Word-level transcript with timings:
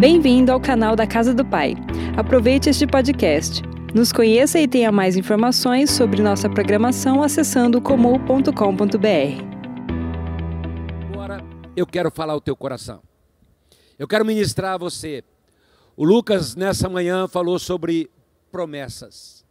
Bem-vindo 0.00 0.50
ao 0.50 0.58
canal 0.58 0.96
da 0.96 1.06
Casa 1.06 1.34
do 1.34 1.44
Pai. 1.44 1.74
Aproveite 2.16 2.70
este 2.70 2.86
podcast. 2.86 3.60
Nos 3.94 4.10
conheça 4.10 4.58
e 4.58 4.66
tenha 4.66 4.90
mais 4.90 5.14
informações 5.14 5.90
sobre 5.90 6.22
nossa 6.22 6.48
programação 6.48 7.22
acessando 7.22 7.82
comum.com.br. 7.82 8.48
Agora 11.12 11.44
eu 11.76 11.86
quero 11.86 12.10
falar 12.10 12.34
o 12.34 12.40
teu 12.40 12.56
coração. 12.56 13.02
Eu 13.98 14.08
quero 14.08 14.24
ministrar 14.24 14.72
a 14.72 14.78
você. 14.78 15.22
O 15.94 16.02
Lucas 16.02 16.56
nessa 16.56 16.88
manhã 16.88 17.28
falou 17.28 17.58
sobre 17.58 18.10
promessas. 18.50 19.44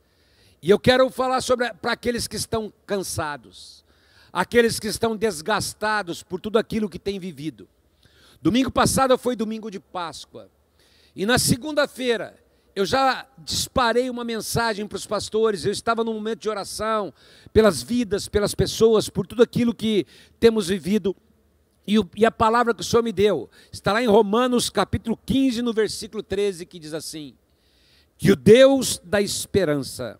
E 0.63 0.71
eu 0.71 0.79
quero 0.79 1.11
falar 1.11 1.41
sobre 1.41 1.71
para 1.75 1.91
aqueles 1.91 2.27
que 2.27 2.37
estão 2.37 2.73
cansados, 2.87 3.85
aqueles 4.33 4.79
que 4.79 4.87
estão 4.87 5.15
desgastados 5.15 6.23
por 6.23 6.41
tudo 6.41 6.57
aquilo 6.57 6.89
que 6.89 6.97
têm 6.97 7.19
vivido. 7.19 7.67
Domingo 8.41 8.71
passado 8.71 9.17
foi 9.17 9.35
domingo 9.35 9.69
de 9.69 9.79
Páscoa. 9.79 10.49
E 11.15 11.25
na 11.25 11.37
segunda-feira 11.37 12.37
eu 12.75 12.85
já 12.85 13.27
disparei 13.37 14.09
uma 14.09 14.23
mensagem 14.23 14.87
para 14.87 14.95
os 14.95 15.05
pastores. 15.05 15.65
Eu 15.65 15.71
estava 15.71 16.03
num 16.03 16.13
momento 16.13 16.39
de 16.39 16.49
oração 16.49 17.13
pelas 17.51 17.83
vidas, 17.83 18.29
pelas 18.29 18.55
pessoas, 18.55 19.09
por 19.09 19.27
tudo 19.27 19.43
aquilo 19.43 19.73
que 19.73 20.05
temos 20.39 20.69
vivido. 20.69 21.13
E, 21.85 21.99
o, 21.99 22.09
e, 22.15 22.25
a 22.25 22.31
palavra 22.31 22.73
que 22.73 22.81
o 22.81 22.83
Senhor 22.83 23.01
me 23.01 23.11
deu 23.11 23.49
está 23.71 23.91
lá 23.91 24.01
em 24.01 24.07
Romanos 24.07 24.69
capítulo 24.69 25.19
15, 25.25 25.61
no 25.61 25.73
versículo 25.73 26.23
13, 26.23 26.65
que 26.65 26.79
diz 26.79 26.93
assim: 26.93 27.33
Que 28.17 28.31
o 28.31 28.35
Deus 28.35 29.01
da 29.03 29.21
esperança 29.21 30.17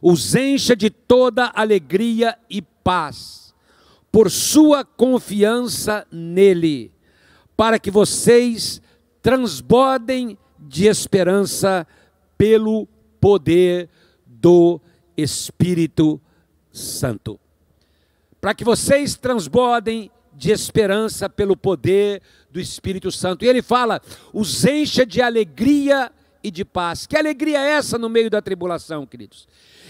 os 0.00 0.34
encha 0.34 0.74
de 0.74 0.88
toda 0.88 1.52
alegria 1.54 2.38
e 2.48 2.62
paz, 2.62 3.54
por 4.10 4.30
sua 4.30 4.84
confiança 4.84 6.06
nele, 6.10 6.90
para 7.60 7.78
que 7.78 7.90
vocês 7.90 8.80
transbordem 9.20 10.38
de 10.58 10.86
esperança 10.86 11.86
pelo 12.38 12.88
poder 13.20 13.86
do 14.24 14.80
Espírito 15.14 16.18
Santo. 16.72 17.38
Para 18.40 18.54
que 18.54 18.64
vocês 18.64 19.14
transbordem 19.14 20.10
de 20.32 20.50
esperança 20.50 21.28
pelo 21.28 21.54
poder 21.54 22.22
do 22.50 22.58
Espírito 22.58 23.12
Santo. 23.12 23.44
E 23.44 23.48
ele 23.48 23.60
fala: 23.60 24.00
os 24.32 24.64
encha 24.64 25.04
de 25.04 25.20
alegria 25.20 26.10
e 26.42 26.50
de 26.50 26.64
paz. 26.64 27.06
Que 27.06 27.14
alegria 27.14 27.58
é 27.58 27.72
essa 27.72 27.98
no 27.98 28.08
meio 28.08 28.30
da 28.30 28.40
tribulação, 28.40 29.04
queridos? 29.04 29.46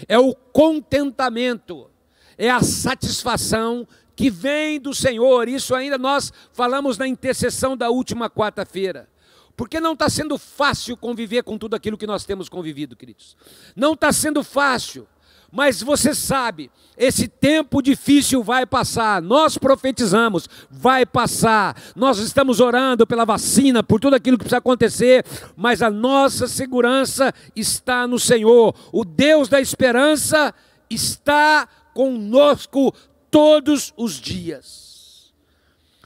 É 0.09 0.19
o 0.19 0.35
contentamento, 0.35 1.89
é 2.37 2.49
a 2.49 2.61
satisfação 2.61 3.87
que 4.15 4.29
vem 4.29 4.79
do 4.79 4.93
Senhor. 4.93 5.47
Isso 5.47 5.73
ainda 5.75 5.97
nós 5.97 6.31
falamos 6.53 6.97
na 6.97 7.07
intercessão 7.07 7.75
da 7.75 7.89
última 7.89 8.29
quarta-feira. 8.29 9.09
Porque 9.55 9.79
não 9.79 9.93
está 9.93 10.09
sendo 10.09 10.37
fácil 10.37 10.97
conviver 10.97 11.43
com 11.43 11.57
tudo 11.57 11.75
aquilo 11.75 11.97
que 11.97 12.07
nós 12.07 12.25
temos 12.25 12.49
convivido, 12.49 12.95
queridos. 12.95 13.35
Não 13.75 13.93
está 13.93 14.11
sendo 14.11 14.43
fácil. 14.43 15.07
Mas 15.51 15.81
você 15.81 16.15
sabe, 16.15 16.71
esse 16.97 17.27
tempo 17.27 17.81
difícil 17.81 18.41
vai 18.41 18.65
passar. 18.65 19.21
Nós 19.21 19.57
profetizamos, 19.57 20.47
vai 20.69 21.05
passar. 21.05 21.75
Nós 21.93 22.19
estamos 22.19 22.61
orando 22.61 23.05
pela 23.05 23.25
vacina, 23.25 23.83
por 23.83 23.99
tudo 23.99 24.15
aquilo 24.15 24.37
que 24.37 24.45
precisa 24.45 24.59
acontecer, 24.59 25.25
mas 25.57 25.81
a 25.81 25.89
nossa 25.89 26.47
segurança 26.47 27.33
está 27.53 28.07
no 28.07 28.17
Senhor. 28.17 28.73
O 28.93 29.03
Deus 29.03 29.49
da 29.49 29.59
esperança 29.59 30.55
está 30.89 31.67
conosco 31.93 32.93
todos 33.31 33.93
os 33.97 34.19
dias. 34.19 35.33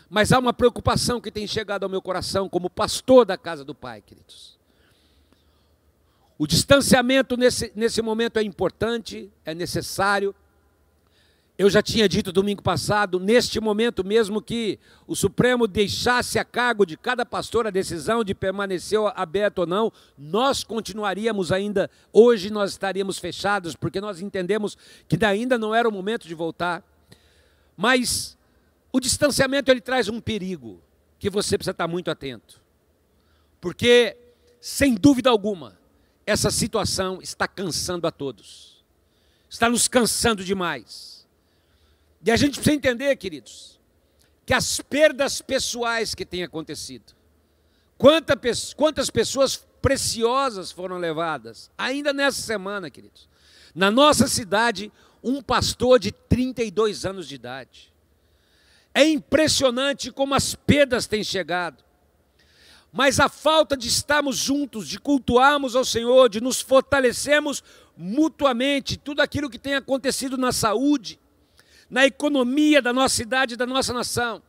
Mas 0.10 0.32
há 0.32 0.40
uma 0.40 0.54
preocupação 0.54 1.20
que 1.20 1.32
tem 1.32 1.48
chegado 1.48 1.84
ao 1.84 1.90
meu 1.90 2.02
coração 2.02 2.48
como 2.48 2.70
pastor 2.70 3.26
da 3.26 3.38
casa 3.38 3.66
do 3.66 3.74
Pai, 3.74 4.02
queridos. 4.02 4.56
O 6.38 6.46
distanciamento 6.46 7.36
nesse, 7.36 7.72
nesse 7.76 8.02
momento 8.02 8.38
é 8.38 8.44
importante, 8.44 9.32
é 9.44 9.56
necessário. 9.56 10.36
Eu 11.58 11.70
já 11.70 11.82
tinha 11.82 12.08
dito 12.08 12.34
domingo 12.34 12.62
passado, 12.62 13.18
neste 13.18 13.62
momento 13.62 14.04
mesmo 14.04 14.42
que 14.42 14.78
o 15.08 15.16
Supremo 15.16 15.66
deixasse 15.66 16.38
a 16.38 16.44
cargo 16.44 16.86
de 16.86 16.98
cada 16.98 17.26
pastor 17.26 17.66
a 17.66 17.70
decisão 17.70 18.26
de 18.26 18.36
permanecer 18.36 19.00
aberto 19.16 19.60
ou 19.60 19.66
não, 19.66 19.92
nós 20.18 20.66
continuaríamos 20.66 21.54
ainda, 21.54 21.90
hoje 22.12 22.50
nós 22.50 22.72
estaríamos 22.72 23.18
fechados, 23.18 23.74
porque 23.74 24.02
nós 24.02 24.20
entendemos 24.20 24.78
que 25.08 25.24
ainda 25.26 25.58
não 25.58 25.74
era 25.74 25.88
o 25.88 25.92
momento 25.92 26.28
de 26.28 26.36
voltar. 26.36 26.84
Mas 27.76 28.38
o 28.92 29.00
distanciamento 29.00 29.70
ele 29.70 29.82
traz 29.82 30.08
um 30.08 30.22
perigo 30.22 30.82
que 31.20 31.30
você 31.30 31.58
precisa 31.58 31.72
estar 31.72 31.88
muito 31.88 32.10
atento. 32.10 32.62
Porque, 33.60 34.16
sem 34.62 34.96
dúvida 34.96 35.30
alguma, 35.30 35.78
essa 36.26 36.50
situação 36.50 37.20
está 37.22 37.48
cansando 37.48 38.08
a 38.08 38.12
todos. 38.12 38.84
Está 39.50 39.70
nos 39.70 39.88
cansando 39.88 40.44
demais. 40.44 41.28
E 42.24 42.32
a 42.32 42.36
gente 42.36 42.56
precisa 42.56 42.76
entender, 42.76 43.16
queridos, 43.16 43.80
que 44.46 44.54
as 44.54 44.80
perdas 44.80 45.42
pessoais 45.42 46.16
que 46.16 46.26
têm 46.26 46.44
acontecido, 46.44 47.14
quantas, 47.98 48.74
quantas 48.74 49.10
pessoas 49.10 49.58
preciosas 49.82 50.72
foram 50.72 50.98
levadas, 50.98 51.70
ainda 51.78 52.12
nessa 52.12 52.42
semana, 52.42 52.90
queridos. 52.90 53.30
Na 53.74 53.92
nossa 53.92 54.28
cidade, 54.28 54.92
um 55.26 55.42
pastor 55.42 56.00
de 56.00 56.12
32 56.12 57.06
anos 57.06 57.28
de 57.28 57.36
idade. 57.36 57.92
É 58.94 59.06
impressionante 59.06 60.12
como 60.12 60.34
as 60.34 60.56
perdas 60.56 61.08
têm 61.08 61.24
chegado 61.24 61.84
mas 62.98 63.20
a 63.20 63.28
falta 63.28 63.76
de 63.76 63.90
estarmos 63.90 64.38
juntos, 64.38 64.88
de 64.88 64.98
cultuarmos 64.98 65.76
ao 65.76 65.84
Senhor, 65.84 66.30
de 66.30 66.40
nos 66.40 66.62
fortalecermos 66.62 67.62
mutuamente, 67.98 68.96
tudo 68.96 69.20
aquilo 69.20 69.50
que 69.50 69.60
tem 69.60 69.76
acontecido 69.76 70.38
na 70.38 70.54
saúde, 70.54 71.20
na 71.90 72.06
economia 72.06 72.82
da 72.82 72.94
nossa 72.94 73.14
cidade 73.14 73.58
da 73.58 73.66
nossa 73.66 73.92
nação. 73.92 74.42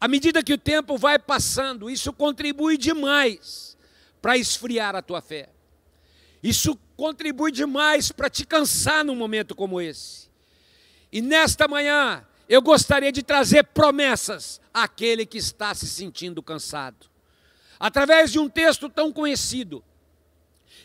À 0.00 0.08
medida 0.08 0.42
que 0.42 0.52
o 0.52 0.58
tempo 0.58 0.98
vai 0.98 1.16
passando, 1.16 1.88
isso 1.88 2.12
contribui 2.12 2.76
demais 2.76 3.78
para 4.20 4.36
esfriar 4.36 4.96
a 4.96 5.02
tua 5.02 5.20
fé. 5.20 5.48
Isso 6.42 6.76
contribui 7.00 7.50
demais 7.50 8.12
para 8.12 8.28
te 8.28 8.44
cansar 8.44 9.02
num 9.02 9.16
momento 9.16 9.54
como 9.54 9.80
esse. 9.80 10.28
E 11.10 11.22
nesta 11.22 11.66
manhã, 11.66 12.22
eu 12.46 12.60
gostaria 12.60 13.10
de 13.10 13.22
trazer 13.22 13.64
promessas 13.64 14.60
àquele 14.72 15.24
que 15.24 15.38
está 15.38 15.74
se 15.74 15.86
sentindo 15.86 16.42
cansado 16.42 17.08
através 17.78 18.30
de 18.30 18.38
um 18.38 18.50
texto 18.50 18.86
tão 18.90 19.10
conhecido. 19.10 19.82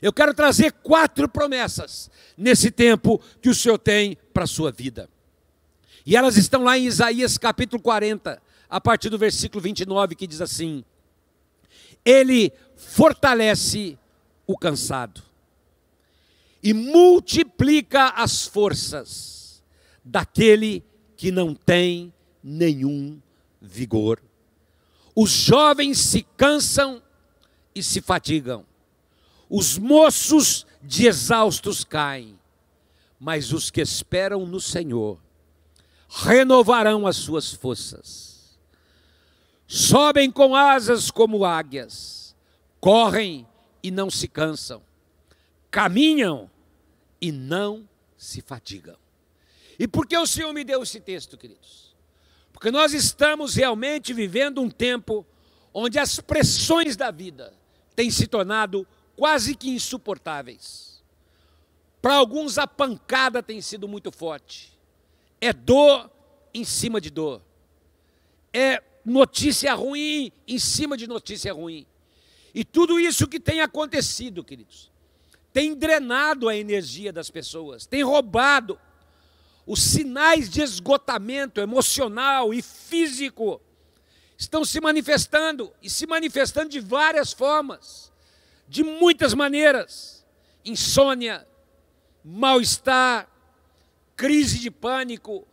Eu 0.01 0.13
quero 0.13 0.33
trazer 0.33 0.71
quatro 0.71 1.27
promessas 1.27 2.09
nesse 2.37 2.71
tempo 2.71 3.21
que 3.41 3.49
o 3.49 3.53
Senhor 3.53 3.77
tem 3.77 4.17
para 4.33 4.45
a 4.45 4.47
sua 4.47 4.71
vida. 4.71 5.09
E 6.05 6.15
elas 6.15 6.37
estão 6.37 6.63
lá 6.63 6.77
em 6.77 6.85
Isaías 6.85 7.37
capítulo 7.37 7.81
40, 7.81 8.41
a 8.69 8.79
partir 8.79 9.09
do 9.09 9.17
versículo 9.17 9.61
29, 9.61 10.15
que 10.15 10.27
diz 10.27 10.39
assim: 10.39 10.81
Ele 12.05 12.53
fortalece 12.77 13.99
o 14.47 14.57
cansado 14.57 15.34
e 16.65 16.73
multiplica 16.73 18.07
as 18.07 18.47
forças 18.47 19.63
daquele 20.03 20.83
que 21.15 21.29
não 21.29 21.53
tem 21.53 22.11
nenhum 22.43 23.21
vigor. 23.61 24.19
Os 25.15 25.29
jovens 25.29 25.99
se 25.99 26.23
cansam 26.35 27.03
e 27.75 27.83
se 27.83 28.01
fatigam. 28.01 28.65
Os 29.47 29.77
moços 29.77 30.65
de 30.81 31.05
exaustos 31.05 31.83
caem. 31.83 32.35
Mas 33.19 33.53
os 33.53 33.69
que 33.69 33.81
esperam 33.81 34.43
no 34.47 34.59
Senhor 34.59 35.19
renovarão 36.09 37.05
as 37.05 37.15
suas 37.15 37.53
forças. 37.53 38.57
Sobem 39.67 40.31
com 40.31 40.55
asas 40.55 41.11
como 41.11 41.45
águias, 41.45 42.35
correm 42.79 43.45
e 43.83 43.91
não 43.91 44.09
se 44.09 44.27
cansam, 44.27 44.81
caminham 45.69 46.49
e 47.21 47.31
não 47.31 47.87
se 48.17 48.41
fatigam. 48.41 48.97
E 49.77 49.87
por 49.87 50.07
que 50.07 50.17
o 50.17 50.25
Senhor 50.25 50.53
me 50.53 50.63
deu 50.63 50.83
esse 50.83 50.99
texto, 50.99 51.37
queridos? 51.37 51.95
Porque 52.53 52.71
nós 52.71 52.93
estamos 52.93 53.55
realmente 53.55 54.13
vivendo 54.13 54.61
um 54.61 54.69
tempo 54.69 55.25
onde 55.73 55.99
as 55.99 56.19
pressões 56.19 56.95
da 56.95 57.11
vida 57.11 57.53
têm 57.95 58.09
se 58.09 58.27
tornado 58.27 58.87
quase 59.15 59.55
que 59.55 59.69
insuportáveis. 59.69 61.03
Para 62.01 62.15
alguns 62.15 62.57
a 62.57 62.65
pancada 62.65 63.43
tem 63.43 63.59
sido 63.61 63.87
muito 63.87 64.11
forte. 64.11 64.77
É 65.41 65.51
dor 65.51 66.09
em 66.53 66.63
cima 66.63 67.01
de 67.01 67.09
dor. 67.09 67.41
É 68.53 68.81
notícia 69.03 69.73
ruim 69.73 70.31
em 70.47 70.57
cima 70.57 70.95
de 70.95 71.07
notícia 71.07 71.51
ruim. 71.53 71.85
E 72.53 72.63
tudo 72.63 72.99
isso 72.99 73.27
que 73.27 73.39
tem 73.39 73.59
acontecido, 73.59 74.43
queridos, 74.43 74.89
tem 75.55 75.73
drenado 75.73 76.49
a 76.49 76.55
energia 76.57 77.13
das 77.13 77.29
pessoas, 77.29 77.85
tem 77.85 78.03
roubado 78.03 78.77
os 79.65 79.81
sinais 79.81 80.49
de 80.49 80.61
esgotamento 80.61 81.61
emocional 81.61 82.53
e 82.53 82.61
físico 82.61 83.61
estão 84.37 84.65
se 84.65 84.81
manifestando 84.81 85.73
e 85.81 85.89
se 85.89 86.05
manifestando 86.05 86.67
de 86.67 86.81
várias 86.81 87.31
formas, 87.31 88.11
de 88.67 88.83
muitas 88.83 89.33
maneiras: 89.33 90.25
insônia, 90.65 91.47
mal-estar, 92.21 93.25
crise 94.13 94.59
de 94.59 94.69
pânico, 94.69 95.47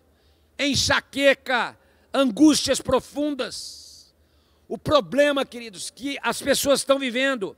enxaqueca, 0.59 1.79
angústias 2.13 2.81
profundas. 2.81 4.13
O 4.67 4.77
problema, 4.77 5.45
queridos, 5.45 5.91
que 5.91 6.19
as 6.21 6.43
pessoas 6.43 6.81
estão 6.81 6.99
vivendo 6.99 7.57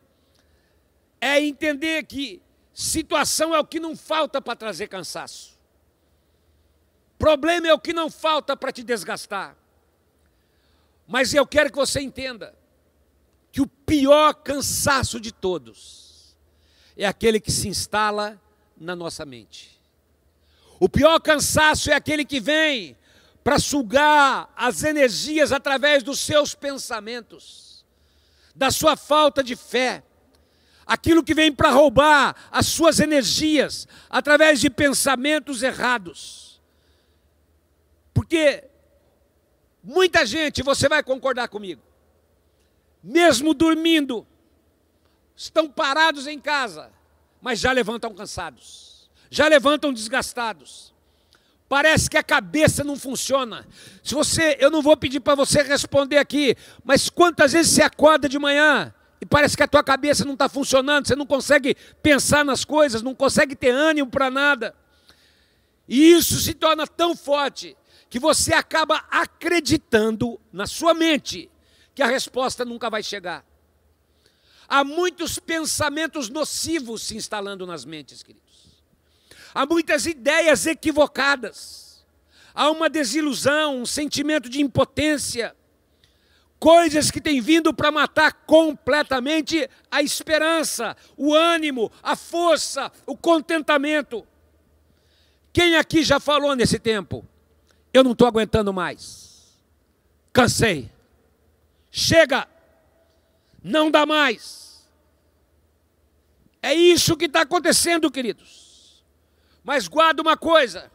é 1.24 1.40
entender 1.40 2.04
que 2.04 2.42
situação 2.74 3.54
é 3.54 3.58
o 3.58 3.64
que 3.64 3.80
não 3.80 3.96
falta 3.96 4.42
para 4.42 4.54
trazer 4.54 4.88
cansaço. 4.88 5.58
Problema 7.16 7.66
é 7.66 7.72
o 7.72 7.78
que 7.78 7.94
não 7.94 8.10
falta 8.10 8.54
para 8.54 8.70
te 8.70 8.82
desgastar. 8.82 9.56
Mas 11.08 11.32
eu 11.32 11.46
quero 11.46 11.70
que 11.70 11.78
você 11.78 11.98
entenda 12.02 12.54
que 13.50 13.62
o 13.62 13.66
pior 13.66 14.34
cansaço 14.34 15.18
de 15.18 15.32
todos 15.32 16.36
é 16.94 17.06
aquele 17.06 17.40
que 17.40 17.50
se 17.50 17.68
instala 17.68 18.38
na 18.76 18.94
nossa 18.94 19.24
mente. 19.24 19.80
O 20.78 20.90
pior 20.90 21.18
cansaço 21.20 21.90
é 21.90 21.94
aquele 21.94 22.26
que 22.26 22.38
vem 22.38 22.98
para 23.42 23.58
sugar 23.58 24.52
as 24.54 24.82
energias 24.82 25.52
através 25.52 26.02
dos 26.02 26.20
seus 26.20 26.54
pensamentos, 26.54 27.82
da 28.54 28.70
sua 28.70 28.94
falta 28.94 29.42
de 29.42 29.56
fé, 29.56 30.02
aquilo 30.86 31.22
que 31.22 31.34
vem 31.34 31.52
para 31.52 31.70
roubar 31.70 32.34
as 32.50 32.66
suas 32.66 33.00
energias 33.00 33.88
através 34.08 34.60
de 34.60 34.70
pensamentos 34.70 35.62
errados. 35.62 36.60
Porque 38.12 38.64
muita 39.82 40.24
gente, 40.24 40.62
você 40.62 40.88
vai 40.88 41.02
concordar 41.02 41.48
comigo, 41.48 41.82
mesmo 43.02 43.52
dormindo, 43.52 44.26
estão 45.36 45.68
parados 45.68 46.26
em 46.26 46.38
casa, 46.38 46.90
mas 47.40 47.58
já 47.58 47.72
levantam 47.72 48.14
cansados, 48.14 49.10
já 49.28 49.48
levantam 49.48 49.92
desgastados. 49.92 50.94
Parece 51.68 52.08
que 52.08 52.16
a 52.16 52.22
cabeça 52.22 52.84
não 52.84 52.96
funciona. 52.96 53.66
Se 54.02 54.14
você, 54.14 54.56
eu 54.60 54.70
não 54.70 54.80
vou 54.80 54.96
pedir 54.96 55.18
para 55.18 55.34
você 55.34 55.62
responder 55.62 56.18
aqui, 56.18 56.56
mas 56.84 57.10
quantas 57.10 57.52
vezes 57.52 57.72
você 57.72 57.82
acorda 57.82 58.28
de 58.28 58.38
manhã 58.38 58.93
e 59.24 59.26
parece 59.26 59.56
que 59.56 59.62
a 59.62 59.66
tua 59.66 59.82
cabeça 59.82 60.22
não 60.22 60.34
está 60.34 60.50
funcionando, 60.50 61.08
você 61.08 61.16
não 61.16 61.24
consegue 61.24 61.74
pensar 62.02 62.44
nas 62.44 62.62
coisas, 62.62 63.00
não 63.00 63.14
consegue 63.14 63.56
ter 63.56 63.70
ânimo 63.70 64.10
para 64.10 64.30
nada. 64.30 64.76
E 65.88 66.12
isso 66.12 66.38
se 66.38 66.52
torna 66.52 66.86
tão 66.86 67.16
forte 67.16 67.74
que 68.10 68.18
você 68.18 68.52
acaba 68.52 69.02
acreditando 69.10 70.38
na 70.52 70.66
sua 70.66 70.92
mente 70.92 71.50
que 71.94 72.02
a 72.02 72.06
resposta 72.06 72.66
nunca 72.66 72.90
vai 72.90 73.02
chegar. 73.02 73.42
Há 74.68 74.84
muitos 74.84 75.38
pensamentos 75.38 76.28
nocivos 76.28 77.00
se 77.00 77.16
instalando 77.16 77.66
nas 77.66 77.86
mentes, 77.86 78.22
queridos. 78.22 78.44
Há 79.54 79.64
muitas 79.64 80.04
ideias 80.04 80.66
equivocadas. 80.66 82.04
Há 82.54 82.70
uma 82.70 82.90
desilusão, 82.90 83.80
um 83.80 83.86
sentimento 83.86 84.50
de 84.50 84.60
impotência 84.60 85.56
coisas 86.64 87.10
que 87.10 87.20
têm 87.20 87.42
vindo 87.42 87.74
para 87.74 87.92
matar 87.92 88.32
completamente 88.46 89.68
a 89.90 90.00
esperança, 90.00 90.96
o 91.14 91.34
ânimo, 91.34 91.92
a 92.02 92.16
força, 92.16 92.90
o 93.04 93.14
contentamento. 93.14 94.26
Quem 95.52 95.76
aqui 95.76 96.02
já 96.02 96.18
falou 96.18 96.56
nesse 96.56 96.78
tempo? 96.78 97.22
Eu 97.92 98.02
não 98.02 98.12
estou 98.12 98.26
aguentando 98.26 98.72
mais. 98.72 99.60
Cansei. 100.32 100.90
Chega. 101.90 102.48
Não 103.62 103.90
dá 103.90 104.06
mais. 104.06 104.88
É 106.62 106.72
isso 106.72 107.14
que 107.14 107.26
está 107.26 107.42
acontecendo, 107.42 108.10
queridos. 108.10 109.04
Mas 109.62 109.86
guarda 109.86 110.22
uma 110.22 110.34
coisa: 110.34 110.90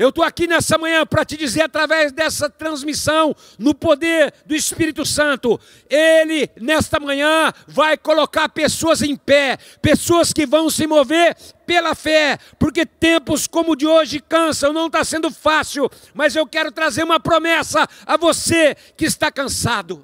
eu 0.00 0.08
estou 0.08 0.24
aqui 0.24 0.46
nessa 0.46 0.78
manhã 0.78 1.04
para 1.04 1.26
te 1.26 1.36
dizer, 1.36 1.60
através 1.60 2.10
dessa 2.10 2.48
transmissão, 2.48 3.36
no 3.58 3.74
poder 3.74 4.32
do 4.46 4.54
Espírito 4.54 5.04
Santo, 5.04 5.60
Ele, 5.90 6.48
nesta 6.58 6.98
manhã, 6.98 7.52
vai 7.68 7.98
colocar 7.98 8.48
pessoas 8.48 9.02
em 9.02 9.14
pé, 9.14 9.58
pessoas 9.82 10.32
que 10.32 10.46
vão 10.46 10.70
se 10.70 10.86
mover 10.86 11.36
pela 11.66 11.94
fé, 11.94 12.38
porque 12.58 12.86
tempos 12.86 13.46
como 13.46 13.72
o 13.72 13.76
de 13.76 13.86
hoje 13.86 14.20
cansam, 14.20 14.72
não 14.72 14.86
está 14.86 15.04
sendo 15.04 15.30
fácil, 15.30 15.90
mas 16.14 16.34
eu 16.34 16.46
quero 16.46 16.72
trazer 16.72 17.02
uma 17.02 17.20
promessa 17.20 17.86
a 18.06 18.16
você 18.16 18.74
que 18.96 19.04
está 19.04 19.30
cansado. 19.30 20.02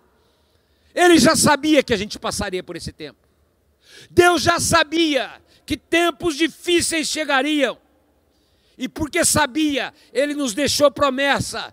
Ele 0.94 1.18
já 1.18 1.34
sabia 1.34 1.82
que 1.82 1.94
a 1.94 1.96
gente 1.96 2.18
passaria 2.18 2.62
por 2.62 2.76
esse 2.76 2.92
tempo. 2.92 3.18
Deus 4.10 4.42
já 4.42 4.60
sabia 4.60 5.40
que 5.64 5.74
tempos 5.74 6.36
difíceis 6.36 7.08
chegariam. 7.08 7.85
E 8.78 8.88
porque 8.88 9.24
sabia, 9.24 9.92
ele 10.12 10.34
nos 10.34 10.52
deixou 10.52 10.90
promessa 10.90 11.72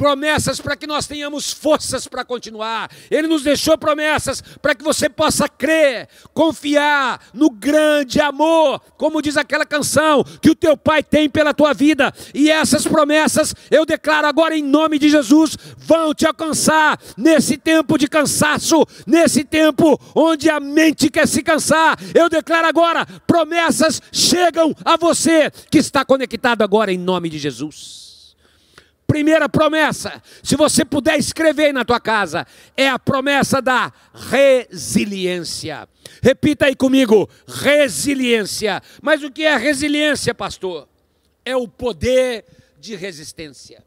promessas 0.00 0.58
para 0.58 0.76
que 0.76 0.86
nós 0.86 1.06
tenhamos 1.06 1.52
forças 1.52 2.08
para 2.08 2.24
continuar. 2.24 2.90
Ele 3.10 3.28
nos 3.28 3.42
deixou 3.42 3.76
promessas 3.76 4.42
para 4.62 4.74
que 4.74 4.82
você 4.82 5.10
possa 5.10 5.46
crer, 5.46 6.08
confiar 6.32 7.20
no 7.34 7.50
grande 7.50 8.18
amor, 8.18 8.80
como 8.96 9.20
diz 9.20 9.36
aquela 9.36 9.66
canção, 9.66 10.24
que 10.40 10.48
o 10.48 10.54
teu 10.54 10.74
pai 10.74 11.02
tem 11.02 11.28
pela 11.28 11.52
tua 11.52 11.74
vida. 11.74 12.10
E 12.32 12.50
essas 12.50 12.86
promessas, 12.86 13.54
eu 13.70 13.84
declaro 13.84 14.26
agora 14.26 14.56
em 14.56 14.62
nome 14.62 14.98
de 14.98 15.10
Jesus, 15.10 15.54
vão 15.76 16.14
te 16.14 16.26
alcançar 16.26 16.98
nesse 17.14 17.58
tempo 17.58 17.98
de 17.98 18.08
cansaço, 18.08 18.86
nesse 19.06 19.44
tempo 19.44 20.00
onde 20.14 20.48
a 20.48 20.58
mente 20.58 21.10
quer 21.10 21.28
se 21.28 21.42
cansar. 21.42 21.98
Eu 22.14 22.30
declaro 22.30 22.66
agora, 22.66 23.04
promessas 23.26 24.00
chegam 24.10 24.74
a 24.82 24.96
você 24.96 25.50
que 25.70 25.76
está 25.76 26.06
conectado 26.06 26.62
agora 26.62 26.90
em 26.90 26.96
nome 26.96 27.28
de 27.28 27.38
Jesus. 27.38 28.09
Primeira 29.10 29.48
promessa, 29.48 30.22
se 30.40 30.54
você 30.54 30.84
puder 30.84 31.18
escrever 31.18 31.64
aí 31.64 31.72
na 31.72 31.84
tua 31.84 31.98
casa, 31.98 32.46
é 32.76 32.88
a 32.88 32.96
promessa 32.96 33.60
da 33.60 33.92
resiliência. 34.14 35.88
Repita 36.22 36.66
aí 36.66 36.76
comigo: 36.76 37.28
resiliência. 37.44 38.80
Mas 39.02 39.24
o 39.24 39.30
que 39.32 39.42
é 39.42 39.56
resiliência, 39.56 40.32
pastor? 40.32 40.88
É 41.44 41.56
o 41.56 41.66
poder 41.66 42.44
de 42.78 42.94
resistência. 42.94 43.84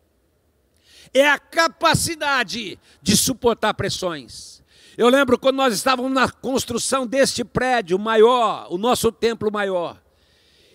É 1.13 1.29
a 1.29 1.39
capacidade 1.39 2.77
de 3.01 3.15
suportar 3.15 3.73
pressões. 3.75 4.61
Eu 4.97 5.07
lembro 5.07 5.39
quando 5.39 5.55
nós 5.55 5.73
estávamos 5.73 6.11
na 6.11 6.29
construção 6.29 7.07
deste 7.07 7.45
prédio 7.45 7.97
maior, 7.97 8.67
o 8.69 8.77
nosso 8.77 9.09
templo 9.09 9.49
maior, 9.49 10.03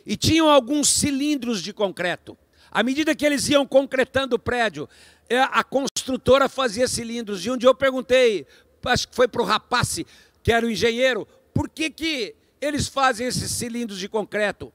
e 0.07 0.17
tinham 0.17 0.49
alguns 0.49 0.88
cilindros 0.88 1.62
de 1.62 1.75
concreto. 1.75 2.35
À 2.71 2.83
medida 2.83 3.15
que 3.15 3.25
eles 3.25 3.49
iam 3.49 3.67
concretando 3.67 4.37
o 4.37 4.39
prédio, 4.39 4.89
é, 5.29 5.41
a 5.41 5.63
construtora 5.65 6.49
fazia 6.49 6.89
cilindros. 6.89 7.45
E 7.45 7.51
um 7.51 7.57
dia 7.57 7.69
eu 7.69 7.75
perguntei, 7.75 8.47
acho 8.85 9.09
que 9.09 9.15
foi 9.15 9.29
para 9.29 9.43
o 9.43 9.45
rapaz, 9.45 10.01
que 10.43 10.53
era 10.53 10.67
o 10.67 10.71
engenheiro, 10.71 11.27
por 11.53 11.69
que, 11.69 11.91
que 11.91 12.35
eles 12.61 12.89
fazem 12.89 13.27
esses 13.27 13.51
cilindros 13.51 13.99
de 13.99 14.09
concreto? 14.09 14.73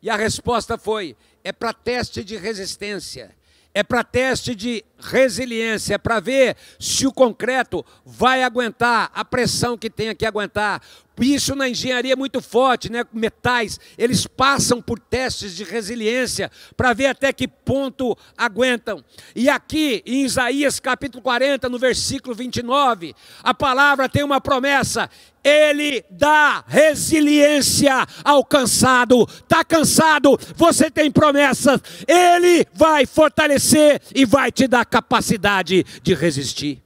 E 0.00 0.10
a 0.10 0.16
resposta 0.16 0.76
foi: 0.76 1.16
é 1.44 1.52
para 1.52 1.72
teste 1.72 2.24
de 2.24 2.36
resistência, 2.36 3.34
é 3.74 3.82
para 3.82 4.02
teste 4.02 4.54
de 4.54 4.84
resiliência, 5.02 5.98
para 5.98 6.20
ver 6.20 6.56
se 6.78 7.06
o 7.06 7.12
concreto 7.12 7.84
vai 8.04 8.42
aguentar 8.42 9.10
a 9.14 9.24
pressão 9.24 9.76
que 9.76 9.90
tem 9.90 10.14
que 10.14 10.24
aguentar. 10.24 10.80
Isso 11.20 11.54
na 11.54 11.68
engenharia 11.68 12.14
é 12.14 12.16
muito 12.16 12.40
forte, 12.40 12.90
né? 12.90 13.04
Metais, 13.12 13.78
eles 13.98 14.26
passam 14.26 14.80
por 14.80 14.98
testes 14.98 15.54
de 15.54 15.62
resiliência 15.62 16.50
para 16.76 16.94
ver 16.94 17.06
até 17.06 17.32
que 17.32 17.46
ponto 17.46 18.16
aguentam. 18.36 19.04
E 19.36 19.48
aqui 19.48 20.02
em 20.06 20.24
Isaías 20.24 20.80
capítulo 20.80 21.22
40, 21.22 21.68
no 21.68 21.78
versículo 21.78 22.34
29, 22.34 23.14
a 23.42 23.52
palavra 23.52 24.08
tem 24.08 24.24
uma 24.24 24.40
promessa: 24.40 25.08
ele 25.44 26.04
dá 26.08 26.64
resiliência 26.66 28.06
ao 28.24 28.44
cansado. 28.44 29.28
Está 29.28 29.64
cansado? 29.64 30.38
Você 30.56 30.90
tem 30.90 31.10
promessas. 31.10 31.80
Ele 32.06 32.66
vai 32.72 33.06
fortalecer 33.06 34.00
e 34.14 34.24
vai 34.24 34.52
te 34.52 34.66
dar 34.68 34.84
capacidade 34.92 35.86
de 36.02 36.12
resistir. 36.12 36.82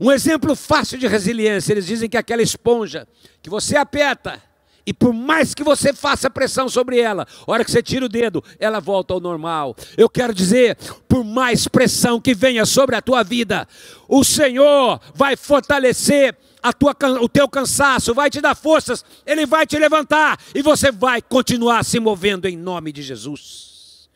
Um 0.00 0.12
exemplo 0.12 0.54
fácil 0.54 0.96
de 0.96 1.08
resiliência, 1.08 1.72
eles 1.72 1.86
dizem 1.86 2.08
que 2.08 2.16
é 2.16 2.20
aquela 2.20 2.42
esponja 2.42 3.08
que 3.42 3.50
você 3.50 3.76
aperta 3.76 4.40
e 4.86 4.92
por 4.92 5.12
mais 5.12 5.52
que 5.52 5.64
você 5.64 5.92
faça 5.92 6.30
pressão 6.30 6.68
sobre 6.68 7.00
ela, 7.00 7.26
a 7.44 7.50
hora 7.50 7.64
que 7.64 7.70
você 7.72 7.82
tira 7.82 8.06
o 8.06 8.08
dedo, 8.08 8.44
ela 8.60 8.78
volta 8.78 9.12
ao 9.12 9.18
normal. 9.18 9.74
Eu 9.96 10.08
quero 10.08 10.32
dizer, 10.32 10.76
por 11.08 11.24
mais 11.24 11.66
pressão 11.66 12.20
que 12.20 12.32
venha 12.32 12.64
sobre 12.64 12.94
a 12.94 13.02
tua 13.02 13.24
vida, 13.24 13.66
o 14.06 14.22
Senhor 14.22 15.00
vai 15.12 15.36
fortalecer 15.36 16.36
a 16.62 16.72
tua, 16.72 16.94
o 17.20 17.28
teu 17.28 17.48
cansaço, 17.48 18.14
vai 18.14 18.30
te 18.30 18.40
dar 18.40 18.54
forças, 18.54 19.04
Ele 19.26 19.44
vai 19.44 19.66
te 19.66 19.76
levantar 19.76 20.38
e 20.54 20.62
você 20.62 20.92
vai 20.92 21.20
continuar 21.20 21.84
se 21.84 21.98
movendo 21.98 22.46
em 22.46 22.56
nome 22.56 22.92
de 22.92 23.02
Jesus. 23.02 24.08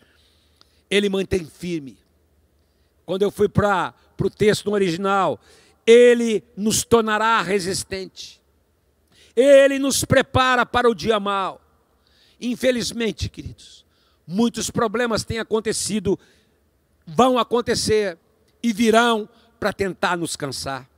Ele 0.88 1.08
mantém 1.08 1.44
firme. 1.44 1.98
Quando 3.10 3.22
eu 3.22 3.30
fui 3.32 3.48
para 3.48 3.92
o 4.22 4.30
texto 4.30 4.70
original, 4.70 5.40
ele 5.84 6.44
nos 6.56 6.84
tornará 6.84 7.42
resistente. 7.42 8.40
Ele 9.34 9.80
nos 9.80 10.04
prepara 10.04 10.64
para 10.64 10.88
o 10.88 10.94
dia 10.94 11.18
mal. 11.18 11.60
Infelizmente, 12.40 13.28
queridos, 13.28 13.84
muitos 14.24 14.70
problemas 14.70 15.24
têm 15.24 15.40
acontecido, 15.40 16.16
vão 17.04 17.36
acontecer 17.36 18.16
e 18.62 18.72
virão 18.72 19.28
para 19.58 19.72
tentar 19.72 20.16
nos 20.16 20.36
cansar. 20.36 20.88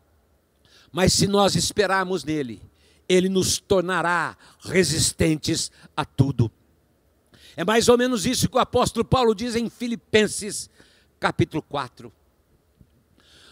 Mas 0.93 1.15
se 1.15 1.27
nós 1.27 1.57
esperarmos 1.57 2.25
nele, 2.25 2.61
ele 3.09 3.31
nos 3.31 3.57
tornará 3.57 4.37
resistentes 4.61 5.73
a 5.97 6.05
tudo. 6.05 6.53
É 7.57 7.65
mais 7.65 7.89
ou 7.89 7.97
menos 7.97 8.27
isso 8.27 8.51
que 8.51 8.57
o 8.59 8.61
apóstolo 8.61 9.03
Paulo 9.03 9.35
diz 9.35 9.57
em 9.57 9.71
Filipenses, 9.71 10.69
capítulo 11.23 11.63
4. 11.63 12.13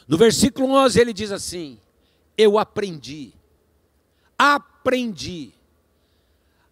No 0.08 0.18
versículo 0.18 0.72
11 0.72 1.00
ele 1.00 1.12
diz 1.12 1.30
assim: 1.30 1.78
Eu 2.36 2.58
aprendi, 2.58 3.32
aprendi 4.36 5.52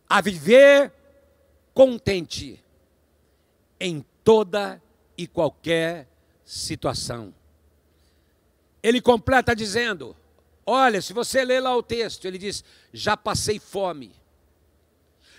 a 0.08 0.20
viver 0.20 0.92
contente 1.72 2.60
em 3.78 4.04
toda 4.24 4.82
e 5.16 5.28
qualquer 5.28 6.08
situação. 6.44 7.32
Ele 8.82 9.00
completa 9.00 9.54
dizendo: 9.54 10.16
Olha, 10.66 11.00
se 11.00 11.12
você 11.12 11.44
ler 11.44 11.60
lá 11.60 11.76
o 11.76 11.82
texto, 11.82 12.24
ele 12.24 12.38
diz: 12.38 12.64
Já 12.92 13.16
passei 13.16 13.60
fome, 13.60 14.10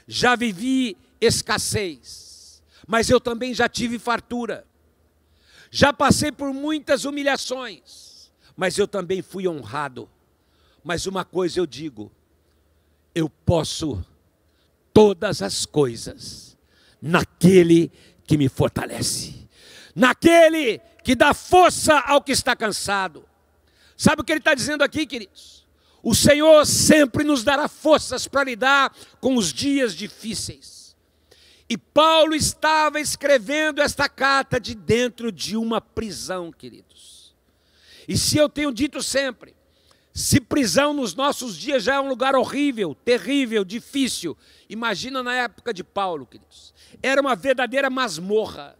já 0.07 0.37
vivi 0.37 0.95
escassez, 1.19 2.63
mas 2.87 3.09
eu 3.09 3.19
também 3.19 3.53
já 3.53 3.67
tive 3.67 3.99
fartura. 3.99 4.68
Já 5.71 5.93
passei 5.93 6.31
por 6.31 6.53
muitas 6.53 7.05
humilhações, 7.05 8.31
mas 8.55 8.77
eu 8.77 8.87
também 8.87 9.21
fui 9.21 9.47
honrado. 9.47 10.09
Mas 10.83 11.05
uma 11.05 11.23
coisa 11.23 11.59
eu 11.59 11.67
digo: 11.67 12.11
eu 13.13 13.29
posso 13.29 14.03
todas 14.93 15.41
as 15.41 15.65
coisas 15.65 16.57
naquele 17.01 17.91
que 18.25 18.37
me 18.37 18.49
fortalece, 18.49 19.47
naquele 19.95 20.79
que 21.03 21.15
dá 21.15 21.33
força 21.33 21.99
ao 21.99 22.21
que 22.21 22.31
está 22.31 22.55
cansado. 22.55 23.25
Sabe 23.95 24.21
o 24.21 24.25
que 24.25 24.31
ele 24.31 24.39
está 24.39 24.53
dizendo 24.53 24.83
aqui, 24.83 25.05
queridos? 25.05 25.67
O 26.01 26.15
Senhor 26.15 26.65
sempre 26.65 27.23
nos 27.23 27.43
dará 27.43 27.67
forças 27.67 28.27
para 28.27 28.45
lidar 28.45 28.95
com 29.19 29.35
os 29.35 29.51
dias 29.51 29.93
difíceis. 29.93 30.78
E 31.69 31.77
Paulo 31.77 32.33
estava 32.33 32.99
escrevendo 32.99 33.79
esta 33.79 34.09
carta 34.09 34.59
de 34.59 34.73
dentro 34.73 35.31
de 35.31 35.55
uma 35.55 35.79
prisão, 35.79 36.51
queridos. 36.51 37.35
E 38.07 38.17
se 38.17 38.37
eu 38.37 38.49
tenho 38.49 38.73
dito 38.73 39.03
sempre, 39.03 39.55
se 40.11 40.41
prisão 40.41 40.95
nos 40.95 41.13
nossos 41.13 41.55
dias 41.55 41.83
já 41.83 41.95
é 41.95 41.99
um 41.99 42.09
lugar 42.09 42.35
horrível, 42.35 42.95
terrível, 42.95 43.63
difícil, 43.63 44.35
imagina 44.67 45.21
na 45.21 45.35
época 45.35 45.71
de 45.71 45.83
Paulo, 45.83 46.25
queridos. 46.25 46.73
Era 47.03 47.21
uma 47.21 47.35
verdadeira 47.35 47.89
masmorra. 47.89 48.78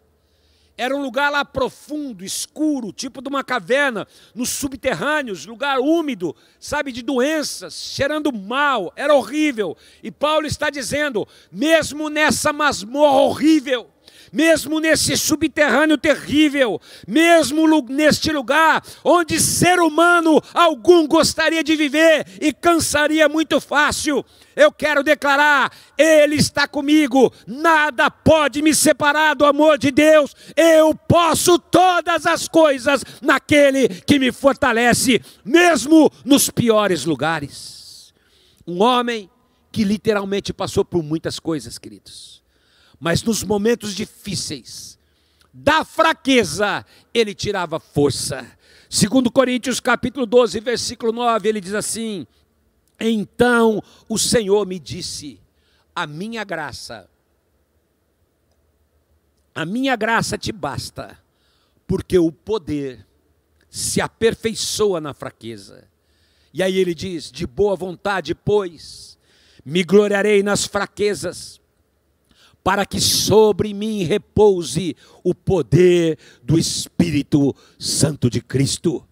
Era 0.79 0.95
um 0.95 1.01
lugar 1.01 1.29
lá 1.29 1.43
profundo, 1.43 2.23
escuro, 2.23 2.93
tipo 2.93 3.21
de 3.21 3.27
uma 3.27 3.43
caverna, 3.43 4.07
nos 4.33 4.47
subterrâneos, 4.47 5.45
lugar 5.45 5.77
úmido, 5.77 6.33
sabe, 6.57 6.93
de 6.93 7.01
doenças, 7.01 7.73
cheirando 7.73 8.31
mal, 8.31 8.93
era 8.95 9.13
horrível. 9.13 9.75
E 10.01 10.09
Paulo 10.09 10.47
está 10.47 10.69
dizendo: 10.69 11.27
mesmo 11.51 12.07
nessa 12.07 12.53
masmorra 12.53 13.19
horrível, 13.19 13.89
mesmo 14.31 14.79
nesse 14.79 15.17
subterrâneo 15.17 15.97
terrível, 15.97 16.79
mesmo 17.07 17.67
neste 17.87 18.31
lugar 18.31 18.83
onde 19.03 19.39
ser 19.39 19.79
humano 19.79 20.41
algum 20.53 21.07
gostaria 21.07 21.63
de 21.63 21.75
viver 21.75 22.25
e 22.41 22.53
cansaria 22.53 23.27
muito 23.29 23.59
fácil, 23.59 24.25
eu 24.55 24.71
quero 24.71 25.01
declarar: 25.03 25.71
Ele 25.97 26.35
está 26.35 26.67
comigo, 26.67 27.33
nada 27.47 28.11
pode 28.11 28.61
me 28.61 28.75
separar 28.75 29.33
do 29.33 29.45
amor 29.45 29.77
de 29.77 29.91
Deus, 29.91 30.35
eu 30.55 30.93
posso 30.93 31.57
todas 31.57 32.25
as 32.25 32.47
coisas 32.47 33.03
naquele 33.21 33.87
que 33.87 34.19
me 34.19 34.31
fortalece, 34.31 35.21
mesmo 35.45 36.11
nos 36.25 36.49
piores 36.49 37.05
lugares. 37.05 38.13
Um 38.67 38.83
homem 38.83 39.29
que 39.71 39.83
literalmente 39.83 40.51
passou 40.51 40.83
por 40.83 41.01
muitas 41.03 41.39
coisas, 41.39 41.77
queridos, 41.77 42.38
mas 42.99 43.23
nos 43.23 43.43
momentos 43.43 43.95
difíceis, 43.95 44.97
da 45.53 45.83
fraqueza, 45.85 46.85
ele 47.13 47.33
tirava 47.33 47.79
força. 47.79 48.45
Segundo 48.89 49.31
Coríntios 49.31 49.79
capítulo 49.79 50.25
12, 50.25 50.59
versículo 50.59 51.11
9, 51.11 51.47
ele 51.49 51.61
diz 51.61 51.73
assim: 51.73 52.27
então 52.99 53.81
o 54.07 54.17
Senhor 54.17 54.65
me 54.67 54.77
disse: 54.77 55.39
A 55.95 56.05
minha 56.05 56.43
graça, 56.43 57.09
a 59.55 59.65
minha 59.65 59.95
graça 59.95 60.37
te 60.37 60.51
basta, 60.51 61.17
porque 61.87 62.19
o 62.19 62.31
poder 62.31 63.05
se 63.69 64.01
aperfeiçoa 64.01 64.99
na 64.99 65.13
fraqueza. 65.13 65.87
E 66.53 66.61
aí 66.61 66.77
ele 66.77 66.93
diz: 66.93 67.31
De 67.31 67.47
boa 67.47 67.75
vontade, 67.75 68.35
pois, 68.35 69.17
me 69.63 69.83
gloriarei 69.83 70.43
nas 70.43 70.65
fraquezas, 70.65 71.58
para 72.69 72.85
que 72.85 73.01
sobre 73.01 73.73
mim 73.73 74.03
repouse 74.03 74.95
o 75.23 75.33
poder 75.33 76.19
do 76.43 76.55
Espírito 76.55 77.55
Santo 77.79 78.29
de 78.29 78.41
Cristo 78.41 79.03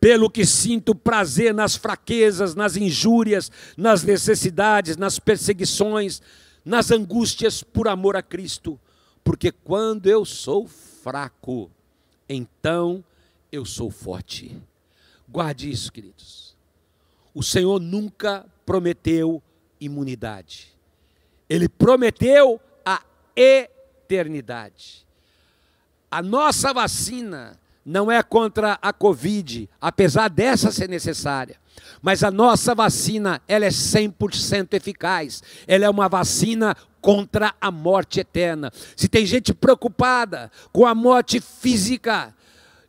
pelo 0.00 0.30
que 0.30 0.46
sinto 0.46 0.94
prazer 0.94 1.52
nas 1.52 1.76
fraquezas, 1.76 2.54
nas 2.54 2.74
injúrias, 2.74 3.52
nas 3.76 4.02
necessidades, 4.02 4.96
nas 4.96 5.18
perseguições, 5.18 6.22
nas 6.64 6.90
angústias 6.90 7.62
por 7.62 7.86
amor 7.86 8.16
a 8.16 8.22
Cristo, 8.22 8.80
porque 9.22 9.52
quando 9.52 10.06
eu 10.06 10.24
sou 10.24 10.66
fraco, 10.66 11.70
então 12.26 13.04
eu 13.52 13.66
sou 13.66 13.90
forte. 13.90 14.56
Guarde 15.28 15.70
isso, 15.70 15.92
queridos. 15.92 16.56
O 17.34 17.42
Senhor 17.42 17.78
nunca 17.78 18.46
prometeu 18.64 19.42
imunidade, 19.78 20.68
Ele 21.46 21.68
prometeu 21.68 22.58
eternidade. 23.36 25.06
A 26.10 26.22
nossa 26.22 26.72
vacina 26.72 27.58
não 27.84 28.10
é 28.10 28.22
contra 28.22 28.78
a 28.82 28.92
Covid, 28.92 29.68
apesar 29.80 30.28
dessa 30.28 30.72
ser 30.72 30.88
necessária. 30.88 31.56
Mas 32.02 32.24
a 32.24 32.30
nossa 32.30 32.74
vacina, 32.74 33.40
ela 33.46 33.64
é 33.64 33.70
100% 33.70 34.74
eficaz. 34.74 35.42
Ela 35.66 35.84
é 35.84 35.90
uma 35.90 36.08
vacina 36.08 36.76
contra 37.00 37.54
a 37.60 37.70
morte 37.70 38.20
eterna. 38.20 38.72
Se 38.96 39.08
tem 39.08 39.24
gente 39.24 39.54
preocupada 39.54 40.50
com 40.72 40.86
a 40.86 40.94
morte 40.94 41.40
física, 41.40 42.34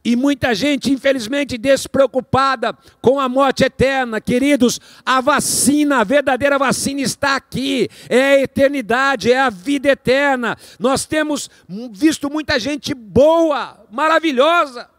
e 0.04 0.16
muita 0.16 0.56
gente, 0.56 0.92
infelizmente, 0.92 1.58
despreocupada 1.58 2.78
com 3.02 3.20
a 3.20 3.28
morte 3.28 3.64
eterna. 3.64 4.22
Queridos, 4.22 4.80
a 5.06 5.20
vacina, 5.20 5.98
a 5.98 6.04
verdadeira 6.04 6.58
vacina 6.58 7.02
está 7.02 7.36
aqui. 7.36 7.90
É 8.08 8.22
a 8.22 8.40
eternidade, 8.42 9.32
é 9.32 9.40
a 9.40 9.50
vida 9.50 9.90
eterna. 9.90 10.58
Nós 10.80 11.06
temos 11.06 11.50
visto 11.92 12.30
muita 12.30 12.60
gente 12.60 12.94
boa, 12.94 13.86
maravilhosa, 13.92 14.90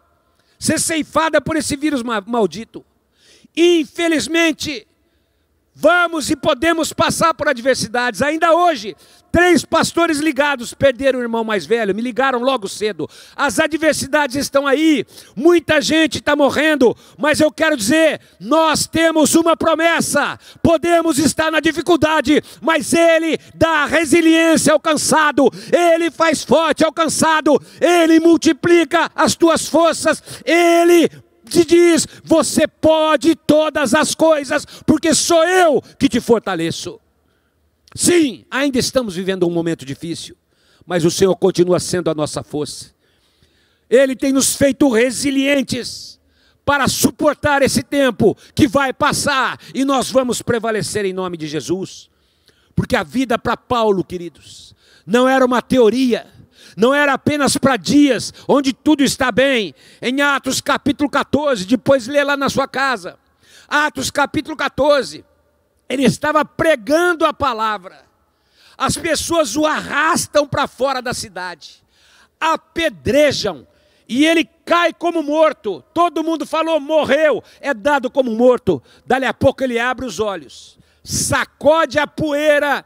ser 0.58 0.78
ceifada 0.78 1.40
por 1.40 1.56
esse 1.56 1.76
vírus 1.76 2.02
maldito. 2.02 2.84
Infelizmente, 3.56 4.86
Vamos 5.80 6.28
e 6.28 6.34
podemos 6.34 6.92
passar 6.92 7.32
por 7.32 7.48
adversidades. 7.48 8.20
Ainda 8.20 8.52
hoje, 8.52 8.96
três 9.30 9.64
pastores 9.64 10.18
ligados 10.18 10.74
perderam 10.74 11.18
o 11.18 11.22
irmão 11.22 11.44
mais 11.44 11.66
velho, 11.66 11.94
me 11.94 12.02
ligaram 12.02 12.40
logo 12.40 12.68
cedo. 12.68 13.08
As 13.36 13.58
adversidades 13.58 14.36
estão 14.36 14.66
aí, 14.66 15.04
muita 15.36 15.80
gente 15.80 16.18
está 16.18 16.34
morrendo, 16.34 16.96
mas 17.16 17.40
eu 17.40 17.50
quero 17.50 17.76
dizer: 17.76 18.20
nós 18.40 18.86
temos 18.86 19.34
uma 19.34 19.56
promessa. 19.56 20.38
Podemos 20.62 21.18
estar 21.18 21.50
na 21.50 21.60
dificuldade, 21.60 22.42
mas 22.60 22.92
Ele 22.92 23.38
dá 23.54 23.86
resiliência 23.86 24.72
ao 24.72 24.80
cansado, 24.80 25.50
Ele 25.72 26.10
faz 26.10 26.42
forte 26.42 26.84
ao 26.84 26.92
cansado, 26.92 27.60
Ele 27.80 28.20
multiplica 28.20 29.10
as 29.14 29.34
tuas 29.34 29.66
forças, 29.66 30.22
Ele 30.44 31.08
te 31.48 31.64
diz: 31.64 32.06
você 32.24 32.66
pode 32.66 33.34
todas 33.34 33.94
as 33.94 34.14
coisas, 34.14 34.64
porque 34.86 35.14
sou 35.14 35.44
eu 35.44 35.82
que 35.98 36.08
te 36.08 36.20
fortaleço. 36.20 37.00
Sim, 37.94 38.44
ainda 38.50 38.78
estamos 38.78 39.14
vivendo 39.14 39.46
um 39.46 39.50
momento 39.50 39.84
difícil, 39.84 40.36
mas 40.84 41.04
o 41.04 41.10
Senhor 41.10 41.34
continua 41.36 41.80
sendo 41.80 42.10
a 42.10 42.14
nossa 42.14 42.42
força. 42.42 42.92
Ele 43.88 44.14
tem 44.14 44.32
nos 44.32 44.54
feito 44.54 44.88
resilientes 44.90 46.18
para 46.64 46.86
suportar 46.86 47.62
esse 47.62 47.82
tempo 47.82 48.36
que 48.54 48.68
vai 48.68 48.92
passar 48.92 49.58
e 49.74 49.84
nós 49.86 50.10
vamos 50.10 50.42
prevalecer 50.42 51.06
em 51.06 51.14
nome 51.14 51.38
de 51.38 51.46
Jesus. 51.46 52.10
Porque 52.76 52.94
a 52.94 53.02
vida 53.02 53.38
para 53.38 53.56
Paulo, 53.56 54.04
queridos, 54.04 54.74
não 55.06 55.26
era 55.26 55.44
uma 55.44 55.62
teoria, 55.62 56.26
não 56.76 56.94
era 56.94 57.14
apenas 57.14 57.56
para 57.56 57.78
dias 57.78 58.34
onde 58.46 58.74
tudo 58.74 59.02
está 59.02 59.32
bem. 59.32 59.74
Em 60.02 60.20
Atos 60.20 60.60
capítulo 60.60 61.08
14, 61.08 61.64
depois 61.64 62.06
lê 62.06 62.22
lá 62.22 62.36
na 62.36 62.50
sua 62.50 62.68
casa. 62.68 63.18
Atos 63.66 64.10
capítulo 64.10 64.54
14, 64.54 65.24
ele 65.88 66.04
estava 66.04 66.44
pregando 66.44 67.24
a 67.24 67.32
palavra. 67.32 68.06
As 68.76 68.96
pessoas 68.96 69.56
o 69.56 69.66
arrastam 69.66 70.46
para 70.46 70.68
fora 70.68 71.02
da 71.02 71.12
cidade, 71.12 71.82
apedrejam, 72.38 73.66
e 74.08 74.24
ele 74.24 74.48
cai 74.64 74.92
como 74.92 75.22
morto. 75.22 75.82
Todo 75.92 76.22
mundo 76.22 76.46
falou, 76.46 76.78
morreu, 76.78 77.42
é 77.60 77.74
dado 77.74 78.10
como 78.10 78.30
morto. 78.30 78.82
Dali 79.04 79.26
a 79.26 79.34
pouco 79.34 79.64
ele 79.64 79.78
abre 79.78 80.06
os 80.06 80.20
olhos, 80.20 80.78
sacode 81.02 81.98
a 81.98 82.06
poeira 82.06 82.84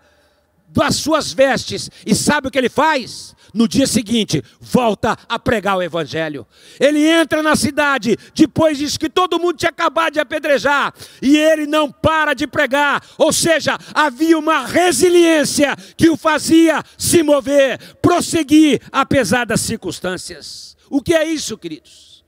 das 0.68 0.96
suas 0.96 1.32
vestes, 1.32 1.90
e 2.06 2.14
sabe 2.14 2.48
o 2.48 2.50
que 2.50 2.56
ele 2.56 2.70
faz? 2.70 3.36
No 3.52 3.68
dia 3.68 3.86
seguinte, 3.86 4.42
volta 4.60 5.16
a 5.28 5.38
pregar 5.38 5.76
o 5.76 5.82
evangelho. 5.82 6.46
Ele 6.80 7.06
entra 7.06 7.42
na 7.42 7.54
cidade, 7.54 8.16
depois 8.34 8.78
diz 8.78 8.96
que 8.96 9.08
todo 9.08 9.38
mundo 9.38 9.58
tinha 9.58 9.70
acabado 9.70 10.14
de 10.14 10.20
apedrejar, 10.20 10.94
e 11.20 11.36
ele 11.36 11.66
não 11.66 11.90
para 11.90 12.34
de 12.34 12.46
pregar. 12.46 13.04
Ou 13.18 13.32
seja, 13.32 13.78
havia 13.94 14.38
uma 14.38 14.66
resiliência 14.66 15.76
que 15.96 16.08
o 16.08 16.16
fazia 16.16 16.82
se 16.96 17.22
mover, 17.22 17.78
prosseguir, 18.00 18.80
apesar 18.90 19.44
das 19.44 19.60
circunstâncias. 19.60 20.76
O 20.88 21.02
que 21.02 21.14
é 21.14 21.24
isso, 21.24 21.58
queridos? 21.58 22.24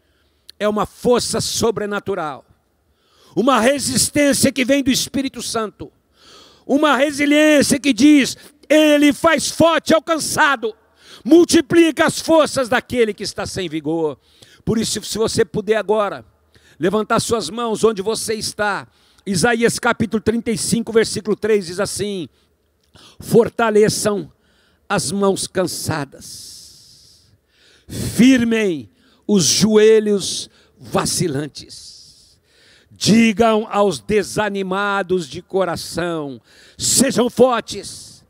É 0.58 0.68
uma 0.68 0.86
força 0.86 1.40
sobrenatural, 1.40 2.44
uma 3.34 3.60
resistência 3.60 4.52
que 4.52 4.64
vem 4.64 4.82
do 4.82 4.90
Espírito 4.90 5.42
Santo 5.42 5.90
uma 6.66 6.96
resiliência 6.96 7.78
que 7.78 7.92
diz: 7.92 8.36
Ele 8.68 9.12
faz 9.12 9.50
forte 9.50 9.94
ao 9.94 10.02
cansado, 10.02 10.74
multiplica 11.24 12.06
as 12.06 12.20
forças 12.20 12.68
daquele 12.68 13.14
que 13.14 13.22
está 13.22 13.46
sem 13.46 13.68
vigor. 13.68 14.18
Por 14.64 14.78
isso, 14.78 15.02
se 15.02 15.18
você 15.18 15.44
puder 15.44 15.76
agora 15.76 16.24
levantar 16.78 17.20
suas 17.20 17.50
mãos 17.50 17.82
onde 17.82 18.02
você 18.02 18.34
está, 18.34 18.86
Isaías 19.26 19.78
capítulo 19.78 20.22
35, 20.22 20.92
versículo 20.92 21.34
3 21.34 21.66
diz 21.66 21.80
assim: 21.80 22.28
Fortaleçam 23.18 24.30
as 24.88 25.10
mãos 25.10 25.46
cansadas, 25.46 27.22
firmem 27.88 28.90
os 29.26 29.44
joelhos 29.44 30.50
vacilantes 30.78 31.94
Digam 32.96 33.66
aos 33.70 33.98
desanimados 33.98 35.28
de 35.28 35.42
coração: 35.42 36.40
sejam 36.78 37.28
fortes, 37.28 38.24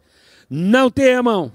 não 0.49 0.91
temam 0.91 1.53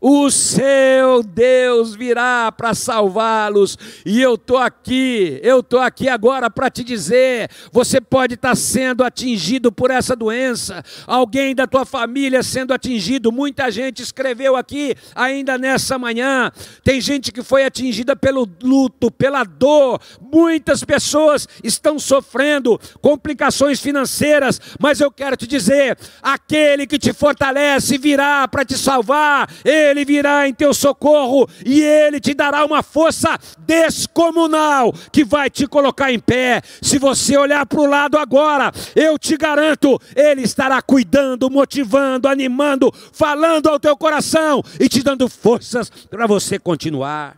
o 0.00 0.30
seu 0.30 1.22
Deus 1.22 1.94
virá 1.94 2.52
para 2.52 2.74
salvá-los. 2.74 3.76
E 4.04 4.20
eu 4.20 4.34
estou 4.34 4.58
aqui, 4.58 5.40
eu 5.42 5.60
estou 5.60 5.80
aqui 5.80 6.08
agora 6.08 6.50
para 6.50 6.70
te 6.70 6.84
dizer: 6.84 7.50
você 7.72 8.00
pode 8.00 8.34
estar 8.34 8.50
tá 8.50 8.54
sendo 8.54 9.04
atingido 9.04 9.72
por 9.72 9.90
essa 9.90 10.14
doença, 10.14 10.84
alguém 11.06 11.54
da 11.54 11.66
tua 11.66 11.84
família 11.84 12.42
sendo 12.42 12.72
atingido. 12.72 13.32
Muita 13.32 13.70
gente 13.70 14.02
escreveu 14.02 14.56
aqui, 14.56 14.94
ainda 15.14 15.58
nessa 15.58 15.98
manhã. 15.98 16.50
Tem 16.84 17.00
gente 17.00 17.32
que 17.32 17.42
foi 17.42 17.64
atingida 17.64 18.14
pelo 18.14 18.48
luto, 18.62 19.10
pela 19.10 19.44
dor. 19.44 20.00
Muitas 20.20 20.84
pessoas 20.84 21.48
estão 21.62 21.98
sofrendo 21.98 22.78
complicações 23.00 23.80
financeiras, 23.80 24.60
mas 24.78 25.00
eu 25.00 25.10
quero 25.10 25.36
te 25.36 25.46
dizer: 25.46 25.98
aquele 26.22 26.86
que 26.86 26.98
te 26.98 27.12
fortalece 27.12 27.98
virá 27.98 28.46
para 28.46 28.64
te 28.64 28.76
salvar. 28.78 29.50
Ele 29.64 29.87
ele 29.88 30.04
virá 30.04 30.48
em 30.48 30.54
teu 30.54 30.72
socorro 30.72 31.48
e 31.64 31.82
ele 31.82 32.20
te 32.20 32.34
dará 32.34 32.64
uma 32.64 32.82
força 32.82 33.38
descomunal 33.58 34.92
que 35.12 35.24
vai 35.24 35.50
te 35.50 35.66
colocar 35.66 36.12
em 36.12 36.18
pé. 36.18 36.62
Se 36.80 36.98
você 36.98 37.36
olhar 37.36 37.66
para 37.66 37.80
o 37.80 37.86
lado 37.86 38.18
agora, 38.18 38.72
eu 38.94 39.18
te 39.18 39.36
garanto, 39.36 40.00
ele 40.14 40.42
estará 40.42 40.80
cuidando, 40.82 41.50
motivando, 41.50 42.28
animando, 42.28 42.92
falando 43.12 43.68
ao 43.68 43.80
teu 43.80 43.96
coração 43.96 44.62
e 44.78 44.88
te 44.88 45.02
dando 45.02 45.28
forças 45.28 45.90
para 45.90 46.26
você 46.26 46.58
continuar. 46.58 47.36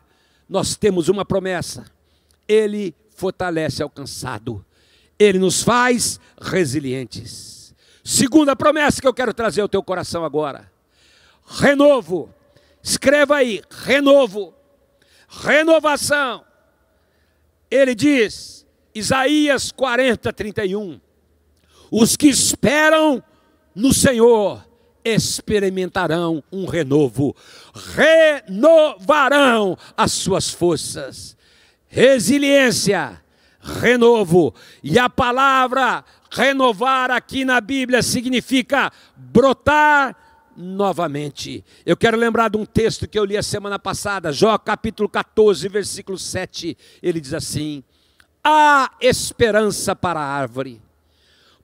Nós 0.49 0.77
temos 0.77 1.09
uma 1.09 1.25
promessa. 1.25 1.85
Ele 2.49 2.95
fortalece 3.15 3.83
ao 3.83 3.89
cansado. 3.89 4.65
Ele 5.19 5.39
nos 5.39 5.63
faz 5.63 6.19
resilientes. 6.41 7.75
Segunda 8.03 8.57
promessa 8.57 9.01
que 9.01 9.07
eu 9.07 9.15
quero 9.15 9.33
trazer 9.33 9.61
ao 9.61 9.69
teu 9.69 9.83
coração 9.83 10.25
agora: 10.25 10.71
renovo. 11.47 12.35
Escreva 12.83 13.37
aí: 13.37 13.62
renovo, 13.71 14.55
renovação. 15.29 16.45
Ele 17.71 17.95
diz, 17.95 18.66
Isaías 18.95 19.71
40, 19.71 20.33
31. 20.33 21.01
Os 21.90 22.16
que 22.16 22.29
esperam 22.29 23.23
no 23.75 23.93
Senhor 23.93 24.64
experimentarão 25.05 26.43
um 26.53 26.66
renovo, 26.66 27.35
renovarão 27.95 29.77
as 29.97 30.12
suas 30.12 30.51
forças. 30.51 31.37
Resiliência, 31.88 33.21
renovo. 33.61 34.55
E 34.83 34.99
a 34.99 35.09
palavra 35.09 36.05
renovar 36.31 37.11
aqui 37.11 37.45
na 37.45 37.61
Bíblia 37.61 38.03
significa 38.03 38.93
brotar 39.16 40.16
novamente. 40.61 41.64
Eu 41.85 41.96
quero 41.96 42.16
lembrar 42.16 42.51
de 42.51 42.57
um 42.57 42.66
texto 42.66 43.09
que 43.09 43.18
eu 43.18 43.25
li 43.25 43.37
a 43.37 43.42
semana 43.42 43.79
passada, 43.79 44.33
Jó 44.33 44.57
capítulo 44.59 45.09
14, 45.09 45.66
versículo 45.68 46.18
7. 46.18 46.77
Ele 47.03 47.20
diz 47.20 47.35
assim: 47.35 47.83
Há 48.44 48.92
esperança 49.01 49.96
para 49.96 50.20
a 50.20 50.25
árvore, 50.25 50.81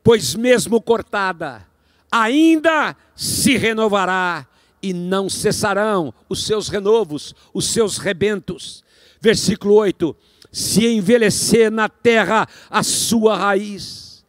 pois 0.03 0.35
mesmo 0.35 0.81
cortada, 0.81 1.67
ainda 2.11 2.97
se 3.15 3.57
renovará 3.57 4.47
e 4.83 4.93
não 4.93 5.29
cessarão 5.29 6.13
os 6.29 6.45
seus 6.45 6.69
renovos, 6.69 7.35
os 7.53 7.67
seus 7.67 7.99
rebentos. 7.99 8.83
Versículo 9.21 9.75
8: 9.75 10.17
Se 10.51 10.87
envelhecer 10.87 11.71
na 11.71 11.89
terra 11.89 12.49
a 12.71 12.83
sua 12.83 13.37
raiz, 13.37 14.25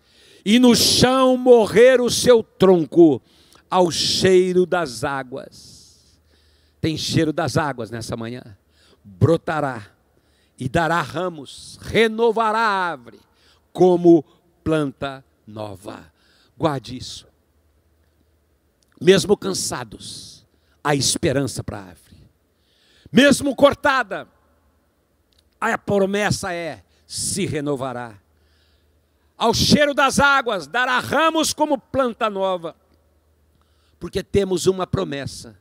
e 0.45 0.59
no 0.59 0.75
chão 0.75 1.35
morrer 1.37 1.99
o 1.99 2.09
seu 2.09 2.41
tronco, 2.41 3.21
ao 3.69 3.91
cheiro 3.91 4.65
das 4.65 5.03
águas. 5.03 6.19
Tem 6.79 6.97
cheiro 6.97 7.33
das 7.33 7.57
águas 7.57 7.89
nessa 7.91 8.15
manhã. 8.15 8.41
Brotará 9.03 9.87
e 10.57 10.67
dará 10.67 11.01
ramos, 11.01 11.77
renovará 11.81 12.59
a 12.59 12.89
árvore 12.91 13.19
como 13.71 14.23
planta 14.63 15.23
nova. 15.45 16.11
Guarde 16.57 16.97
isso. 16.97 17.27
Mesmo 18.99 19.37
cansados, 19.37 20.45
há 20.83 20.95
esperança 20.95 21.63
para 21.63 21.77
a 21.77 21.83
árvore. 21.83 22.17
Mesmo 23.11 23.55
cortada, 23.55 24.27
a 25.61 25.77
promessa 25.77 26.53
é: 26.53 26.83
se 27.05 27.45
renovará. 27.45 28.19
Ao 29.37 29.53
cheiro 29.53 29.93
das 29.93 30.19
águas, 30.19 30.65
dará 30.65 30.99
ramos 30.99 31.53
como 31.53 31.77
planta 31.77 32.27
nova 32.27 32.75
porque 33.99 34.23
temos 34.23 34.67
uma 34.67 34.85
promessa: 34.85 35.57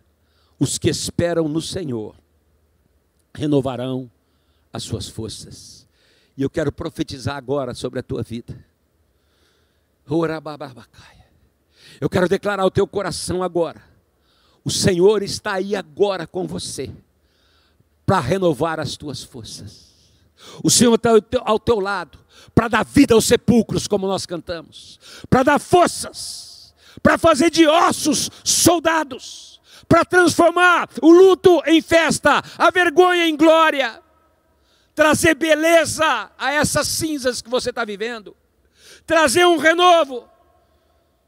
os 0.59 0.79
que 0.79 0.89
esperam 0.89 1.49
no 1.49 1.61
Senhor 1.61 2.15
renovarão 3.35 4.11
as 4.73 4.83
suas 4.83 5.09
forças. 5.09 5.87
E 6.37 6.43
eu 6.43 6.51
quero 6.51 6.71
profetizar 6.71 7.37
agora 7.37 7.75
sobre 7.75 8.01
a 8.01 8.03
tua 8.03 8.23
vida. 8.23 8.65
Eu 12.01 12.11
quero 12.11 12.29
declarar 12.29 12.63
ao 12.63 12.71
teu 12.71 12.87
coração 12.87 13.43
agora: 13.43 13.83
o 14.65 14.71
Senhor 14.71 15.23
está 15.23 15.55
aí 15.55 15.75
agora 15.75 16.27
com 16.27 16.47
você, 16.47 16.91
para 18.05 18.21
renovar 18.21 18.79
as 18.79 18.97
tuas 18.97 19.23
forças. 19.23 19.87
O 20.63 20.71
Senhor 20.71 20.95
está 20.95 21.11
ao 21.43 21.59
teu 21.59 21.81
lado, 21.81 22.19
para 22.55 22.69
dar 22.69 22.85
vida 22.85 23.15
aos 23.15 23.25
sepulcros, 23.25 23.89
como 23.89 24.07
nós 24.07 24.27
cantamos, 24.27 25.01
para 25.31 25.43
dar 25.43 25.59
forças 25.59 26.56
para 27.03 27.19
fazer 27.19 27.51
de 27.51 27.67
ossos 27.67 28.31
soldados, 28.45 29.61
para 29.89 30.05
transformar 30.05 30.89
o 31.01 31.11
luto 31.11 31.63
em 31.67 31.81
festa, 31.81 32.43
a 32.59 32.71
vergonha 32.71 33.27
em 33.27 33.37
glória, 33.37 34.03
trazer 34.95 35.35
beleza 35.35 36.31
a 36.39 36.53
essas 36.53 36.89
cinzas 36.89 37.43
que 37.43 37.51
você 37.51 37.71
está 37.71 37.85
vivendo, 37.85 38.37
trazer 39.07 39.47
um 39.47 39.59
renovo. 39.59 40.29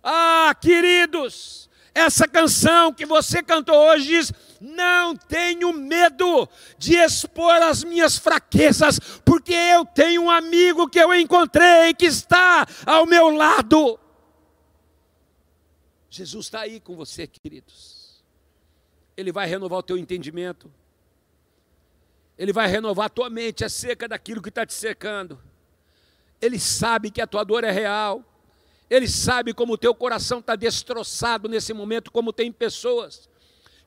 Ah, 0.03 0.55
queridos, 0.61 1.69
essa 1.95 2.29
canção 2.29 2.93
que 2.93 3.05
você 3.05 3.43
cantou 3.43 3.77
hoje 3.77 4.07
diz: 4.07 4.33
Não 4.61 5.17
tenho 5.17 5.73
medo 5.73 6.49
de 6.79 6.95
expor 6.95 7.61
as 7.63 7.83
minhas 7.85 8.17
fraquezas, 8.17 8.99
porque 9.25 9.53
eu 9.53 9.85
tenho 9.85 10.23
um 10.23 10.31
amigo 10.31 10.89
que 10.89 10.99
eu 10.99 11.15
encontrei 11.15 11.93
que 11.95 12.07
está 12.07 12.67
ao 12.87 13.05
meu 13.05 13.31
lado. 13.31 13.99
Jesus 16.19 16.47
está 16.47 16.61
aí 16.61 16.81
com 16.81 16.97
você, 16.97 17.27
queridos. 17.27 18.25
Ele 19.17 19.31
vai 19.31 19.47
renovar 19.47 19.79
o 19.79 19.83
teu 19.83 19.97
entendimento. 19.97 20.71
Ele 22.37 22.53
vai 22.53 22.67
renovar 22.67 23.07
a 23.07 23.09
tua 23.09 23.31
mente 23.31 23.65
acerca 23.65 24.09
daquilo 24.09 24.43
que 24.43 24.49
está 24.49 24.67
te 24.67 24.75
cercando. 24.75 25.41
Ele 26.41 26.59
sabe 26.59 27.11
que 27.11 27.21
a 27.21 27.27
tua 27.27 27.45
dor 27.45 27.63
é 27.63 27.71
real. 27.71 28.25
Ele 28.91 29.07
sabe 29.07 29.55
como 29.55 29.75
o 29.75 29.79
teu 29.79 29.95
coração 29.95 30.41
está 30.41 30.57
destroçado 30.57 31.49
nesse 31.49 31.73
momento, 31.73 32.11
como 32.11 32.33
tem 32.33 32.51
pessoas 32.51 33.29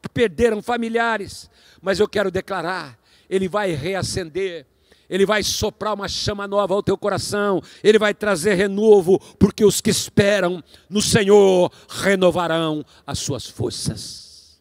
que 0.02 0.08
perderam 0.08 0.62
familiares. 0.62 1.50
Mas 1.82 2.00
eu 2.00 2.08
quero 2.08 2.32
declarar: 2.32 2.98
Ele 3.30 3.50
vai 3.50 3.72
reacender, 3.72 4.66
Ele 5.12 5.26
vai 5.26 5.44
soprar 5.44 5.94
uma 5.94 6.08
chama 6.08 6.48
nova 6.48 6.74
ao 6.74 6.82
teu 6.82 6.98
coração, 6.98 7.62
Ele 7.84 8.00
vai 8.00 8.14
trazer 8.14 8.56
renovo, 8.56 9.20
porque 9.38 9.64
os 9.64 9.80
que 9.82 9.92
esperam 9.92 10.64
no 10.90 11.02
Senhor 11.02 11.72
renovarão 11.88 12.84
as 13.06 13.20
suas 13.20 13.46
forças. 13.46 14.60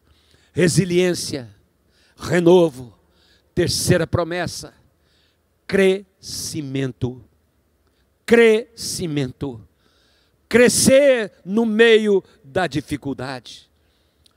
Resiliência, 0.53 1.49
renovo. 2.17 2.93
Terceira 3.55 4.05
promessa: 4.05 4.73
crescimento. 5.65 7.23
Crescimento 8.25 9.65
crescer 10.51 11.31
no 11.45 11.65
meio 11.65 12.21
da 12.43 12.67
dificuldade. 12.67 13.71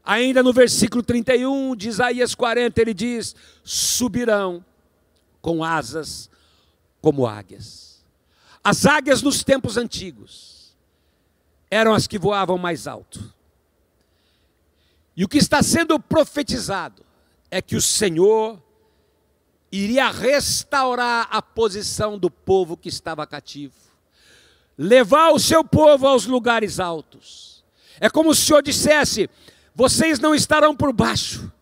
Ainda 0.05 0.44
no 0.44 0.53
versículo 0.53 1.03
31 1.03 1.74
de 1.74 1.88
Isaías 1.88 2.37
40, 2.37 2.81
ele 2.81 2.94
diz: 2.94 3.35
subirão 3.64 4.64
com 5.44 5.62
asas 5.62 6.30
como 7.02 7.26
águias. 7.26 8.02
As 8.64 8.87
águias 8.87 9.20
nos 9.20 9.44
tempos 9.44 9.76
antigos 9.76 10.74
eram 11.70 11.92
as 11.92 12.07
que 12.07 12.18
voavam 12.18 12.57
mais 12.57 12.87
alto. 12.87 13.35
E 15.14 15.22
o 15.22 15.28
que 15.28 15.37
está 15.37 15.62
sendo 15.62 16.00
profetizado 16.00 17.04
é 17.50 17.61
que 17.61 17.76
o 17.76 17.83
Senhor 17.83 18.59
iria 19.70 20.11
restaurar 20.11 21.28
a 21.30 21.42
posição 21.42 22.18
do 22.18 22.30
povo 22.30 22.74
que 22.74 22.88
estava 22.88 23.26
cativo 23.26 23.85
levar 24.78 25.30
o 25.30 25.38
seu 25.38 25.62
povo 25.62 26.07
aos 26.07 26.26
lugares 26.26 26.80
altos. 26.80 27.62
É 28.00 28.11
como 28.11 28.35
se 28.35 28.42
o 28.42 28.46
Senhor 28.46 28.62
dissesse: 28.62 29.30
vocês 29.74 30.18
não 30.18 30.35
estarão 30.35 30.74
por 30.74 30.90
baixo, 30.92 31.52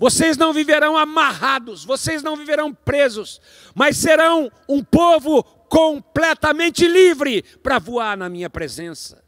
vocês 0.00 0.38
não 0.38 0.54
viverão 0.54 0.96
amarrados, 0.96 1.84
vocês 1.84 2.22
não 2.22 2.34
viverão 2.34 2.72
presos, 2.72 3.38
mas 3.74 3.98
serão 3.98 4.50
um 4.66 4.82
povo 4.82 5.42
completamente 5.68 6.88
livre 6.88 7.42
para 7.62 7.78
voar 7.78 8.16
na 8.16 8.26
minha 8.26 8.48
presença. 8.48 9.22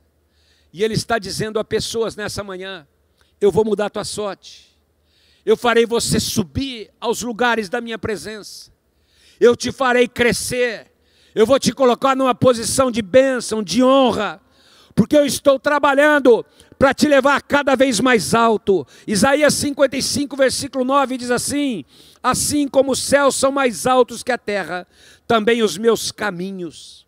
E 0.72 0.82
Ele 0.82 0.94
está 0.94 1.18
dizendo 1.18 1.58
a 1.58 1.64
pessoas 1.64 2.16
nessa 2.16 2.42
manhã: 2.42 2.88
eu 3.38 3.52
vou 3.52 3.66
mudar 3.66 3.86
a 3.86 3.90
tua 3.90 4.04
sorte, 4.04 4.74
eu 5.44 5.58
farei 5.58 5.84
você 5.84 6.18
subir 6.18 6.90
aos 6.98 7.20
lugares 7.20 7.68
da 7.68 7.78
minha 7.78 7.98
presença, 7.98 8.72
eu 9.38 9.54
te 9.54 9.70
farei 9.70 10.08
crescer. 10.08 10.90
Eu 11.34 11.46
vou 11.46 11.58
te 11.58 11.72
colocar 11.72 12.14
numa 12.14 12.34
posição 12.34 12.90
de 12.90 13.00
bênção, 13.00 13.62
de 13.62 13.82
honra, 13.82 14.38
porque 14.94 15.16
eu 15.16 15.24
estou 15.24 15.58
trabalhando 15.58 16.44
para 16.82 16.92
te 16.92 17.06
levar 17.06 17.40
cada 17.42 17.76
vez 17.76 18.00
mais 18.00 18.34
alto. 18.34 18.84
Isaías 19.06 19.54
55, 19.54 20.36
versículo 20.36 20.84
9 20.84 21.16
diz 21.16 21.30
assim: 21.30 21.84
Assim 22.20 22.66
como 22.66 22.90
os 22.90 22.98
céus 22.98 23.36
são 23.36 23.52
mais 23.52 23.86
altos 23.86 24.24
que 24.24 24.32
a 24.32 24.36
terra, 24.36 24.84
também 25.24 25.62
os 25.62 25.78
meus 25.78 26.10
caminhos 26.10 27.06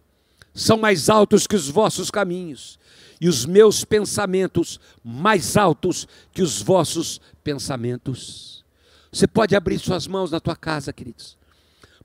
são 0.55 0.77
mais 0.77 1.09
altos 1.09 1.49
que 1.49 1.57
os 1.57 1.69
vossos 1.69 2.09
caminhos, 2.09 2.79
e 3.21 3.29
os 3.29 3.45
meus 3.45 3.85
pensamentos 3.85 4.79
mais 5.03 5.57
altos 5.57 6.07
que 6.33 6.41
os 6.41 6.63
vossos 6.63 7.21
pensamentos. 7.43 8.65
Você 9.11 9.27
pode 9.27 9.57
abrir 9.57 9.81
suas 9.81 10.07
mãos 10.07 10.31
na 10.31 10.39
tua 10.39 10.55
casa, 10.55 10.93
queridos, 10.93 11.37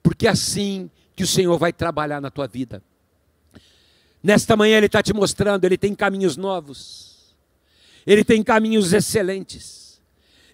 porque 0.02 0.28
assim 0.28 0.90
que 1.16 1.22
o 1.22 1.28
Senhor 1.28 1.56
vai 1.60 1.72
trabalhar 1.72 2.20
na 2.20 2.32
tua 2.32 2.48
vida. 2.48 2.82
Nesta 4.24 4.58
manhã 4.58 4.78
Ele 4.78 4.88
está 4.88 5.04
te 5.04 5.14
mostrando, 5.14 5.66
Ele 5.66 5.78
tem 5.78 5.94
caminhos 5.94 6.36
novos, 6.36 7.09
Ele 8.06 8.24
tem 8.24 8.44
caminhos 8.44 8.94
excelentes, 8.94 10.02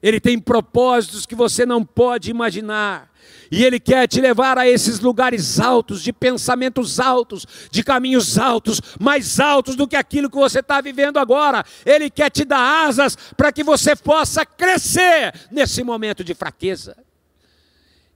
Ele 0.02 0.20
tem 0.20 0.40
propósitos 0.40 1.26
que 1.26 1.36
você 1.36 1.66
não 1.66 1.84
pode 1.84 2.30
imaginar, 2.30 3.12
e 3.52 3.64
Ele 3.64 3.80
quer 3.80 4.08
te 4.08 4.20
levar 4.20 4.58
a 4.58 4.68
esses 4.68 5.00
lugares 5.00 5.60
altos, 5.60 6.02
de 6.02 6.12
pensamentos 6.12 7.00
altos, 7.00 7.46
de 7.72 7.84
caminhos 7.84 8.38
altos, 8.38 8.82
mais 9.00 9.40
altos 9.40 9.76
do 9.76 9.88
que 9.88 9.96
aquilo 9.96 10.30
que 10.30 10.36
você 10.36 10.60
está 10.60 10.82
vivendo 10.82 11.18
agora. 11.18 11.64
Ele 11.86 12.10
quer 12.10 12.30
te 12.30 12.44
dar 12.44 12.86
asas 12.88 13.16
para 13.38 13.52
que 13.52 13.64
você 13.64 13.96
possa 13.96 14.46
crescer 14.46 15.34
nesse 15.52 15.84
momento 15.84 16.24
de 16.24 16.34
fraqueza. 16.34 16.98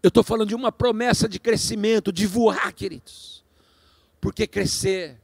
Eu 0.01 0.07
estou 0.07 0.23
falando 0.23 0.49
de 0.49 0.55
uma 0.55 0.71
promessa 0.71 1.27
de 1.27 1.39
crescimento, 1.39 2.11
de 2.11 2.25
voar, 2.25 2.71
queridos. 2.73 3.43
Porque 4.21 4.47
crescer, 4.47 5.19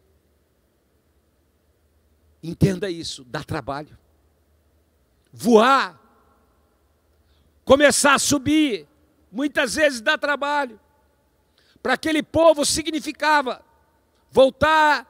entenda 2.47 2.89
isso, 2.89 3.23
dá 3.25 3.43
trabalho. 3.43 3.97
Voar, 5.31 5.99
começar 7.63 8.15
a 8.15 8.19
subir, 8.19 8.87
muitas 9.31 9.75
vezes 9.75 10.01
dá 10.01 10.17
trabalho. 10.17 10.79
Para 11.81 11.93
aquele 11.93 12.23
povo 12.23 12.65
significava 12.65 13.63
voltar 14.31 15.07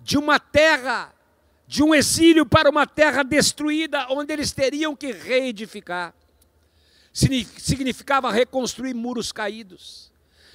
de 0.00 0.18
uma 0.18 0.38
terra, 0.38 1.14
de 1.66 1.82
um 1.82 1.94
exílio 1.94 2.44
para 2.46 2.68
uma 2.68 2.86
terra 2.86 3.22
destruída, 3.22 4.06
onde 4.10 4.32
eles 4.32 4.52
teriam 4.52 4.94
que 4.94 5.12
reedificar 5.12 6.14
significava 7.14 8.32
reconstruir 8.32 8.92
muros 8.92 9.30
caídos, 9.30 10.12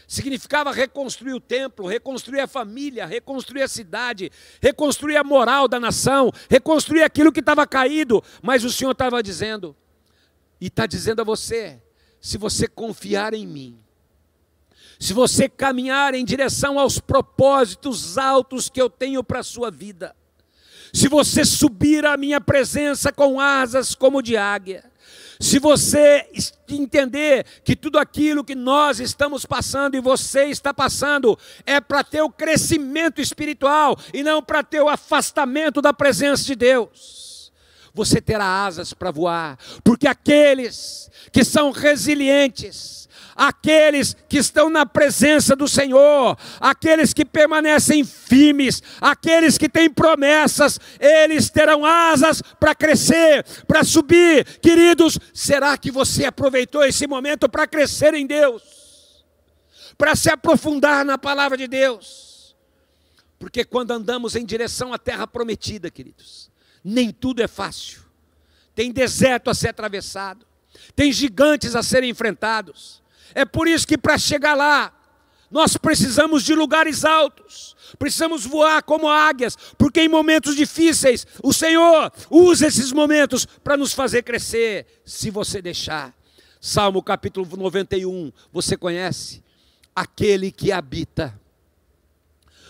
significava 0.10 0.72
reconstruir 0.72 1.34
o 1.34 1.39
templo, 1.39 1.86
reconstruir 1.86 2.39
a 2.39 2.48
família, 2.48 3.06
reconstruir 3.06 3.62
a 3.62 3.67
cidade, 3.67 4.32
reconstruir 4.60 5.17
a 5.17 5.24
moral 5.24 5.67
da 5.67 5.80
nação, 5.80 6.32
reconstruir 6.50 7.04
aquilo 7.04 7.32
que 7.32 7.41
estava 7.41 7.67
caído. 7.67 8.24
Mas 8.41 8.63
o 8.63 8.72
Senhor 8.72 8.91
estava 8.91 9.22
dizendo, 9.22 9.76
e 10.60 10.65
está 10.65 10.88
dizendo 10.88 11.22
a 11.22 11.24
você: 11.24 11.80
se 12.19 12.39
você 12.39 12.67
confiar 12.67 13.36
em 13.36 13.45
mim, 13.45 13.80
se 15.00 15.13
você 15.13 15.48
caminhar 15.48 16.15
em 16.15 16.26
direção 16.26 16.80
aos 16.80 16.98
propósitos 16.98 18.17
altos 18.17 18.67
que 18.67 18.82
eu 18.82 18.89
tenho 18.89 19.24
para 19.24 19.41
a 19.41 19.43
sua 19.43 19.69
vida, 19.69 20.15
se 20.91 21.08
você 21.08 21.45
subir 21.45 22.04
à 22.04 22.17
minha 22.17 22.41
presença 22.41 23.12
com 23.12 23.39
asas 23.39 23.93
como 23.93 24.24
de 24.24 24.36
águia, 24.36 24.91
se 25.39 25.58
você 25.58 26.28
entender 26.67 27.45
que 27.63 27.73
tudo 27.73 27.97
aquilo 27.97 28.43
que 28.43 28.56
nós 28.56 28.99
estamos 28.99 29.45
passando 29.45 29.95
e 29.95 30.02
você 30.02 30.45
está 30.45 30.73
passando 30.73 31.39
é 31.65 31.80
para 31.80 32.04
ter 32.04 32.21
o 32.21 32.30
crescimento 32.30 33.21
espiritual 33.21 33.97
e 34.13 34.21
não 34.21 34.43
para 34.43 34.62
ter 34.63 34.82
o 34.82 34.89
afastamento 34.89 35.82
da 35.82 35.93
presença 35.93 36.43
de 36.43 36.56
Deus, 36.56 37.54
você 37.93 38.19
terá 38.19 38.65
asas 38.65 38.93
para 38.93 39.12
voar, 39.12 39.58
porque 39.82 40.08
aqueles 40.10 41.10
que 41.32 41.45
são 41.45 41.71
resilientes, 41.71 42.99
aqueles 43.39 44.17
que 44.28 44.38
estão 44.38 44.69
na 44.69 44.86
presença 44.86 45.56
do 45.56 45.65
Senhor, 45.65 46.38
aqueles 46.60 47.13
que 47.13 47.23
permanecem 47.23 48.04
firmes, 48.04 48.84
aqueles 48.99 49.58
que 49.58 49.69
têm 49.69 49.89
promessas, 49.89 50.78
eles 50.99 51.49
terão 51.49 51.86
asas 51.86 52.41
para 52.60 52.75
crescer, 52.75 53.45
para 53.65 53.86
subir. 53.86 54.43
Queridos, 54.60 55.17
será 55.34 55.78
que 55.78 55.89
você 55.89 56.25
aproveitou 56.25 56.84
esse 56.84 57.08
momento 57.08 57.47
para 57.47 57.65
crescer 57.65 58.13
em 58.13 58.28
Deus? 58.28 59.23
Para 59.97 60.17
se 60.17 60.30
aprofundar 60.30 61.06
na 61.06 61.17
palavra 61.17 61.58
de 61.58 61.67
Deus? 61.67 62.54
Porque 63.39 63.63
quando 63.63 63.91
andamos 63.91 64.36
em 64.36 64.43
direção 64.43 64.93
à 64.93 64.97
terra 64.97 65.25
prometida, 65.25 65.89
queridos, 65.89 66.52
nem 66.84 67.10
tudo 67.10 67.41
é 67.41 67.47
fácil. 67.47 68.02
Tem 68.75 68.91
deserto 68.91 69.49
a 69.49 69.54
ser 69.54 69.69
atravessado, 69.69 70.45
tem 70.93 71.10
gigantes 71.13 71.73
a 71.73 71.82
serem 71.82 72.10
enfrentados, 72.10 73.02
é 73.34 73.46
por 73.46 73.68
isso 73.68 73.88
que 73.88 73.98
para 73.98 74.18
chegar 74.18 74.54
lá, 74.54 74.94
nós 75.50 75.78
precisamos 75.78 76.44
de 76.44 76.54
lugares 76.54 77.04
altos, 77.04 77.76
precisamos 77.98 78.46
voar 78.46 78.84
como 78.84 79.10
águias, 79.10 79.58
porque 79.78 80.02
em 80.02 80.08
momentos 80.08 80.56
difíceis, 80.56 81.26
o 81.44 81.52
Senhor 81.52 82.12
usa 82.30 82.68
esses 82.68 82.92
momentos 82.92 83.46
para 83.63 83.76
nos 83.76 83.94
fazer 83.94 84.24
crescer, 84.24 84.86
se 85.04 85.32
você 85.32 85.62
deixar. 85.62 86.13
Salmo 86.62 87.02
capítulo 87.02 87.48
91, 87.58 88.32
você 88.52 88.78
conhece? 88.78 89.44
Aquele 89.96 90.52
que 90.52 90.72
habita 90.72 91.39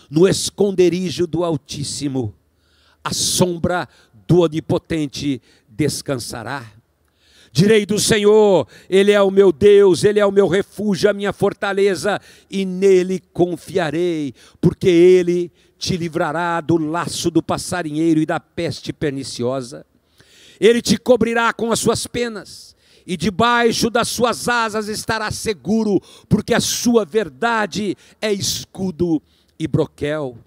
no 0.08 0.26
esconderijo 0.26 1.26
do 1.26 1.44
Altíssimo, 1.44 2.34
a 3.02 3.12
sombra 3.12 3.88
do 4.26 4.40
Onipotente 4.40 5.40
descansará. 5.68 6.79
Direi 7.52 7.84
do 7.84 7.98
Senhor, 7.98 8.66
Ele 8.88 9.10
é 9.10 9.20
o 9.20 9.30
meu 9.30 9.50
Deus, 9.50 10.04
Ele 10.04 10.20
é 10.20 10.26
o 10.26 10.30
meu 10.30 10.46
refúgio, 10.46 11.10
a 11.10 11.12
minha 11.12 11.32
fortaleza, 11.32 12.20
e 12.48 12.64
nele 12.64 13.20
confiarei, 13.32 14.32
porque 14.60 14.88
Ele 14.88 15.50
te 15.76 15.96
livrará 15.96 16.60
do 16.60 16.76
laço 16.76 17.30
do 17.30 17.42
passarinheiro 17.42 18.20
e 18.20 18.26
da 18.26 18.38
peste 18.38 18.92
perniciosa. 18.92 19.84
Ele 20.60 20.80
te 20.80 20.96
cobrirá 20.96 21.52
com 21.52 21.72
as 21.72 21.80
suas 21.80 22.06
penas, 22.06 22.76
e 23.04 23.16
debaixo 23.16 23.90
das 23.90 24.08
suas 24.08 24.48
asas 24.48 24.86
estará 24.86 25.30
seguro, 25.32 26.00
porque 26.28 26.54
a 26.54 26.60
sua 26.60 27.04
verdade 27.04 27.96
é 28.20 28.32
escudo 28.32 29.20
e 29.58 29.66
broquel. 29.66 30.38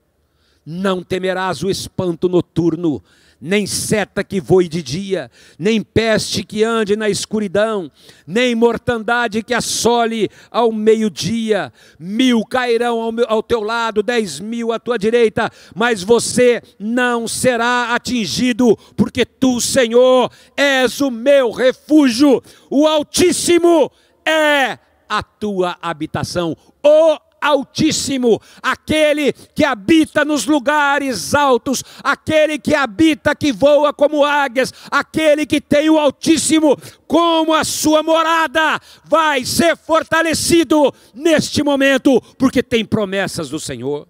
Não 0.66 1.04
temerás 1.04 1.64
o 1.64 1.70
espanto 1.70 2.30
noturno, 2.30 3.04
nem 3.44 3.68
seta 3.68 4.24
que 4.24 4.40
voe 4.40 4.70
de 4.70 4.82
dia, 4.82 5.30
nem 5.60 5.82
peste 5.82 6.46
que 6.46 6.64
ande 6.64 6.96
na 6.96 7.10
escuridão, 7.10 7.92
nem 8.26 8.56
mortandade 8.56 9.44
que 9.44 9.54
assole 9.54 10.30
ao 10.50 10.72
meio-dia. 10.72 11.74
Mil 12.00 12.46
cairão 12.46 13.02
ao, 13.02 13.12
meu, 13.12 13.26
ao, 13.28 13.44
teu 13.44 13.60
lado, 13.60 14.02
dez 14.02 14.40
mil 14.40 14.72
à 14.72 14.80
tua 14.80 14.98
direita, 14.98 15.52
mas 15.76 16.02
você 16.02 16.62
não 16.80 17.28
será 17.28 17.94
atingido, 17.94 18.78
porque 18.96 19.26
tu, 19.26 19.60
Senhor, 19.60 20.32
és 20.56 21.02
o 21.02 21.12
meu 21.12 21.52
refúgio, 21.52 22.42
o 22.70 22.88
Altíssimo 22.88 23.92
é 24.26 24.80
a 25.10 25.22
tua 25.22 25.78
habitação. 25.82 26.56
O 26.82 27.18
Altíssimo, 27.44 28.42
aquele 28.62 29.34
que 29.34 29.66
habita 29.66 30.24
nos 30.24 30.46
lugares 30.46 31.34
altos, 31.34 31.84
aquele 32.04 32.58
que 32.58 32.74
habita, 32.74 33.36
que 33.36 33.52
voa 33.52 33.94
como 33.94 34.24
águias, 34.24 34.74
aquele 34.90 35.46
que 35.46 35.60
tem 35.60 35.90
o 35.90 36.00
Altíssimo 36.00 36.78
como 37.08 37.54
a 37.54 37.64
sua 37.64 38.02
morada, 38.02 38.80
vai 39.04 39.44
ser 39.46 39.76
fortalecido 39.76 40.94
neste 41.14 41.62
momento, 41.62 42.22
porque 42.38 42.64
tem 42.64 42.86
promessas 42.86 43.50
do 43.50 43.60
Senhor. 43.60 44.08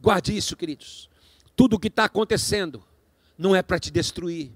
Guarde 0.00 0.36
isso, 0.36 0.56
queridos. 0.56 1.08
Tudo 1.56 1.76
o 1.76 1.78
que 1.78 1.88
está 1.88 2.04
acontecendo 2.04 2.82
não 3.38 3.54
é 3.54 3.62
para 3.62 3.78
te 3.78 3.90
destruir, 3.90 4.52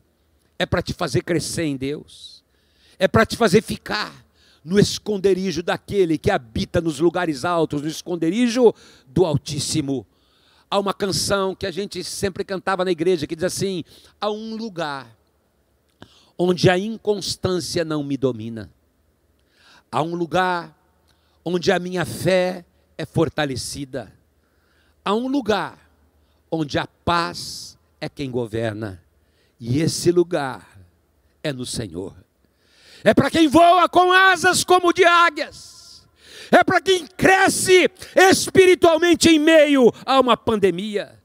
é 0.58 0.66
para 0.66 0.82
te 0.82 0.92
fazer 0.92 1.22
crescer 1.22 1.64
em 1.64 1.76
Deus, 1.76 2.44
é 2.98 3.06
para 3.06 3.24
te 3.24 3.36
fazer 3.36 3.62
ficar 3.62 4.25
no 4.66 4.80
esconderijo 4.80 5.62
daquele 5.62 6.18
que 6.18 6.28
habita 6.28 6.80
nos 6.80 6.98
lugares 6.98 7.44
altos, 7.44 7.82
no 7.82 7.86
esconderijo 7.88 8.74
do 9.06 9.24
Altíssimo. 9.24 10.04
Há 10.68 10.80
uma 10.80 10.92
canção 10.92 11.54
que 11.54 11.66
a 11.66 11.70
gente 11.70 12.02
sempre 12.02 12.42
cantava 12.42 12.84
na 12.84 12.90
igreja 12.90 13.28
que 13.28 13.36
diz 13.36 13.44
assim: 13.44 13.84
há 14.20 14.28
um 14.28 14.56
lugar 14.56 15.16
onde 16.36 16.68
a 16.68 16.76
inconstância 16.76 17.84
não 17.84 18.02
me 18.02 18.16
domina. 18.16 18.68
Há 19.90 20.02
um 20.02 20.16
lugar 20.16 20.76
onde 21.44 21.70
a 21.70 21.78
minha 21.78 22.04
fé 22.04 22.64
é 22.98 23.06
fortalecida. 23.06 24.12
Há 25.04 25.14
um 25.14 25.28
lugar 25.28 25.78
onde 26.50 26.76
a 26.76 26.88
paz 26.88 27.78
é 28.00 28.08
quem 28.08 28.32
governa. 28.32 29.00
E 29.60 29.78
esse 29.78 30.10
lugar 30.10 30.76
é 31.40 31.52
no 31.52 31.64
Senhor 31.64 32.25
é 33.06 33.14
para 33.14 33.30
quem 33.30 33.46
voa 33.46 33.88
com 33.88 34.10
asas 34.10 34.64
como 34.64 34.92
de 34.92 35.04
águias, 35.04 36.04
é 36.50 36.64
para 36.64 36.80
quem 36.80 37.06
cresce 37.06 37.88
espiritualmente 38.16 39.28
em 39.28 39.38
meio 39.38 39.92
a 40.04 40.18
uma 40.18 40.36
pandemia. 40.36 41.16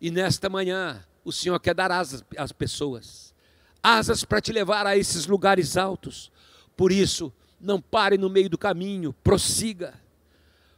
E 0.00 0.08
nesta 0.08 0.48
manhã, 0.48 1.04
o 1.24 1.32
Senhor 1.32 1.58
quer 1.58 1.74
dar 1.74 1.90
asas 1.90 2.22
às 2.36 2.52
pessoas, 2.52 3.34
asas 3.82 4.22
para 4.22 4.40
te 4.40 4.52
levar 4.52 4.86
a 4.86 4.96
esses 4.96 5.26
lugares 5.26 5.76
altos. 5.76 6.30
Por 6.76 6.92
isso, 6.92 7.32
não 7.60 7.80
pare 7.80 8.16
no 8.16 8.30
meio 8.30 8.48
do 8.48 8.56
caminho, 8.56 9.12
prossiga, 9.14 9.94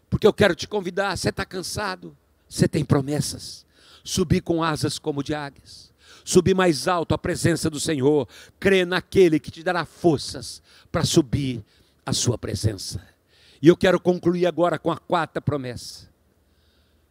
porque 0.09 0.27
eu 0.27 0.33
quero 0.33 0.55
te 0.55 0.67
convidar. 0.67 1.15
Você 1.15 1.29
está 1.29 1.45
cansado? 1.45 2.17
Você 2.49 2.67
tem 2.67 2.87
promessas. 2.87 3.66
Subir 4.07 4.41
com 4.41 4.63
asas 4.63 4.99
como 4.99 5.23
de 5.23 5.35
águias 5.35 5.95
subir 6.27 6.55
mais 6.55 6.89
alto 6.89 7.15
à 7.15 7.19
presença 7.19 7.71
do 7.71 7.79
Senhor, 7.79 8.29
crê 8.59 8.85
naquele 8.85 9.39
que 9.39 9.51
te 9.51 9.63
dará 9.63 9.85
forças 9.85 10.61
para 10.91 11.05
subir 11.05 11.65
à 12.05 12.13
sua 12.13 12.37
presença. 12.37 13.01
E 13.63 13.69
eu 13.69 13.77
quero 13.77 14.01
concluir 14.01 14.45
agora 14.45 14.77
com 14.77 14.91
a 14.91 14.99
quarta 14.99 15.41
promessa. 15.41 16.09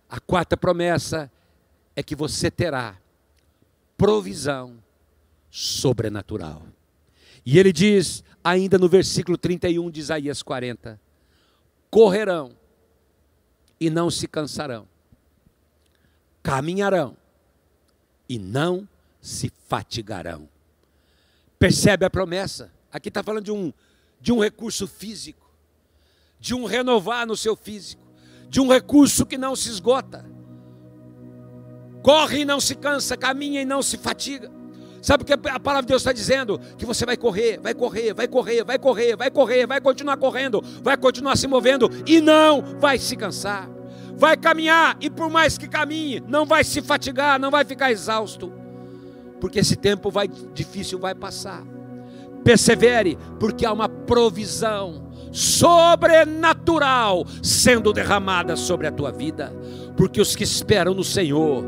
A 0.10 0.20
quarta 0.20 0.58
promessa 0.58 1.32
é 1.96 2.04
que 2.04 2.14
você 2.14 2.52
terá 2.52 2.98
provisão 3.98 4.84
sobrenatural. 5.50 6.64
E 7.46 7.58
ele 7.58 7.72
diz, 7.72 8.22
ainda 8.44 8.78
no 8.78 8.90
versículo 8.90 9.38
31 9.38 9.90
de 9.90 10.02
Isaías 10.02 10.44
40: 10.44 11.00
correrão 11.90 12.52
e 13.80 13.90
não 13.90 14.12
se 14.12 14.28
cansarão, 14.28 14.88
caminharão 16.46 17.18
e 18.30 18.38
não 18.38 18.88
se 19.20 19.52
fatigarão. 19.68 20.48
Percebe 21.58 22.06
a 22.06 22.10
promessa? 22.10 22.72
Aqui 22.94 23.10
está 23.10 23.24
falando 23.24 23.46
de 23.46 23.52
um, 23.52 23.74
de 24.22 24.32
um 24.32 24.40
recurso 24.40 24.86
físico, 24.86 25.50
de 26.40 26.54
um 26.54 26.66
renovar 26.66 27.26
no 27.26 27.36
seu 27.36 27.56
físico, 27.56 28.04
de 28.48 28.62
um 28.62 28.68
recurso 28.68 29.26
que 29.26 29.40
não 29.40 29.56
se 29.56 29.70
esgota. 29.70 30.24
Corre 32.04 32.42
e 32.42 32.46
não 32.46 32.60
se 32.60 32.76
cansa, 32.76 33.18
caminha 33.18 33.64
e 33.64 33.66
não 33.66 33.82
se 33.82 33.98
fatiga. 33.98 34.52
Sabe 35.02 35.24
o 35.24 35.26
que 35.26 35.34
a 35.34 35.60
palavra 35.60 35.82
de 35.82 35.88
Deus 35.88 36.04
está 36.04 36.14
dizendo? 36.14 36.60
Que 36.78 36.86
você 36.86 37.08
vai 37.08 37.18
correr, 37.18 37.60
vai 37.60 37.74
correr, 37.74 38.14
vai 38.14 38.28
correr, 38.28 38.64
vai 38.64 38.78
correr, 38.78 39.16
vai 39.16 39.32
correr, 39.32 39.66
vai 39.66 39.82
continuar 39.82 40.18
correndo, 40.18 40.62
vai 40.84 40.96
continuar 40.96 41.38
se 41.38 41.48
movendo 41.48 41.90
e 42.06 42.22
não 42.22 42.62
vai 42.80 43.00
se 43.00 43.16
cansar. 43.16 43.75
Vai 44.18 44.38
caminhar 44.38 44.98
e 45.00 45.10
por 45.10 45.30
mais 45.30 45.58
que 45.58 45.68
caminhe, 45.68 46.24
não 46.28 46.46
vai 46.46 46.64
se 46.64 46.82
fatigar, 46.82 47.40
não 47.40 47.52
vai 47.52 47.66
ficar 47.66 47.92
exausto 47.92 48.52
porque 49.40 49.60
esse 49.60 49.76
tempo 49.76 50.10
vai 50.10 50.28
difícil 50.28 50.98
vai 50.98 51.14
passar. 51.14 51.64
Persevere, 52.44 53.16
porque 53.40 53.66
há 53.66 53.72
uma 53.72 53.88
provisão 53.88 55.04
sobrenatural 55.32 57.26
sendo 57.44 57.94
derramada 57.94 58.56
sobre 58.56 58.88
a 58.88 58.92
tua 58.92 59.12
vida, 59.12 59.54
porque 59.98 60.22
os 60.22 60.36
que 60.36 60.44
esperam 60.44 60.94
no 60.94 61.04
Senhor 61.04 61.64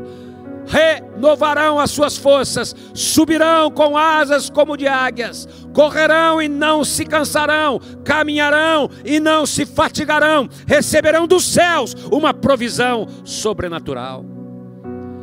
renovarão 0.68 1.80
as 1.80 1.90
suas 1.90 2.16
forças, 2.16 2.76
subirão 2.94 3.70
com 3.70 3.96
asas 3.96 4.50
como 4.50 4.76
de 4.76 4.86
águias, 4.86 5.48
correrão 5.72 6.40
e 6.40 6.48
não 6.48 6.84
se 6.84 7.04
cansarão, 7.04 7.80
caminharão 8.04 8.90
e 9.04 9.18
não 9.18 9.46
se 9.46 9.64
fatigarão, 9.64 10.48
receberão 10.66 11.26
dos 11.26 11.44
céus 11.44 11.94
uma 12.12 12.34
provisão 12.34 13.06
sobrenatural. 13.24 14.24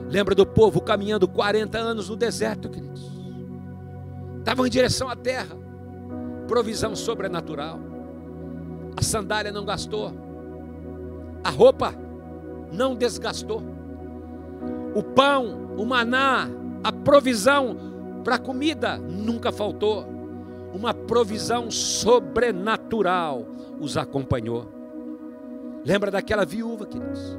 Lembra 0.10 0.34
do 0.34 0.45
povo 0.45 0.81
caminhando 0.81 1.27
40 1.27 1.77
anos 1.77 2.10
no 2.10 2.15
deserto, 2.15 2.69
queridos? 2.69 3.12
Estavam 4.39 4.65
em 4.65 4.69
direção 4.69 5.10
à 5.10 5.15
terra, 5.15 5.55
provisão 6.47 6.95
sobrenatural. 6.95 7.79
A 8.97 9.01
sandália 9.01 9.51
não 9.51 9.65
gastou, 9.65 10.13
a 11.43 11.49
roupa 11.49 11.93
não 12.71 12.95
desgastou, 12.95 13.74
o 14.95 15.03
pão, 15.03 15.75
o 15.77 15.86
maná, 15.86 16.49
a 16.81 16.91
provisão 16.91 17.77
para 18.23 18.39
comida 18.39 18.97
nunca 18.97 19.51
faltou. 19.51 20.05
Uma 20.73 20.93
provisão 20.93 21.69
sobrenatural 21.69 23.45
os 23.79 23.97
acompanhou. 23.97 24.71
Lembra 25.86 26.10
daquela 26.10 26.45
viúva, 26.45 26.86
queridos? 26.86 27.38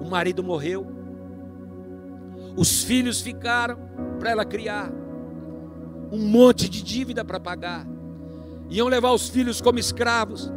O 0.00 0.08
marido 0.08 0.42
morreu, 0.44 0.86
os 2.56 2.84
filhos 2.84 3.20
ficaram 3.20 3.78
para 4.18 4.30
ela 4.30 4.44
criar. 4.44 4.92
Um 6.12 6.18
monte 6.18 6.68
de 6.68 6.82
dívida 6.82 7.24
para 7.24 7.40
pagar. 7.40 7.86
Iam 8.68 8.88
levar 8.88 9.12
os 9.12 9.28
filhos 9.28 9.60
como 9.60 9.78
escravos. 9.78 10.52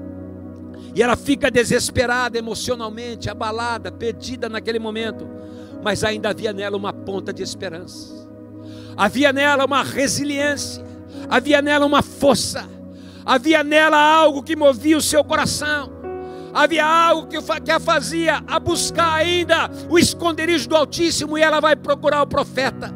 E 0.93 1.01
ela 1.01 1.15
fica 1.15 1.49
desesperada 1.49 2.37
emocionalmente, 2.37 3.29
abalada, 3.29 3.91
perdida 3.91 4.49
naquele 4.49 4.79
momento. 4.79 5.25
Mas 5.85 6.03
ainda 6.03 6.29
havia 6.29 6.51
nela 6.51 6.75
uma 6.75 6.91
ponta 6.91 7.31
de 7.31 7.43
esperança. 7.43 8.27
Havia 8.97 9.31
nela 9.31 9.65
uma 9.65 9.83
resiliência. 9.83 10.83
Havia 11.29 11.61
nela 11.61 11.85
uma 11.85 12.01
força. 12.01 12.67
Havia 13.23 13.63
nela 13.63 13.95
algo 13.95 14.41
que 14.41 14.55
movia 14.55 14.97
o 14.97 15.01
seu 15.01 15.23
coração 15.23 15.93
havia 16.57 16.85
algo 16.85 17.27
que, 17.27 17.35
a 17.69 17.79
fazia 17.81 18.41
a 18.47 18.57
buscar 18.61 19.13
ainda 19.15 19.69
o 19.89 19.99
esconderijo 19.99 20.69
do 20.69 20.75
Altíssimo 20.77 21.37
e 21.37 21.41
ela 21.41 21.59
vai 21.59 21.75
procurar 21.75 22.21
o 22.21 22.27
profeta, 22.27 22.95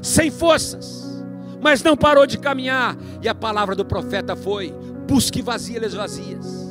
sem 0.00 0.30
forças, 0.30 1.22
mas 1.60 1.82
não 1.82 1.98
parou 1.98 2.26
de 2.26 2.38
caminhar. 2.38 2.96
E 3.20 3.28
a 3.28 3.34
palavra 3.34 3.76
do 3.76 3.84
profeta 3.84 4.34
foi: 4.34 4.74
busque 5.06 5.42
vasilhas 5.42 5.92
vazias 5.92 6.63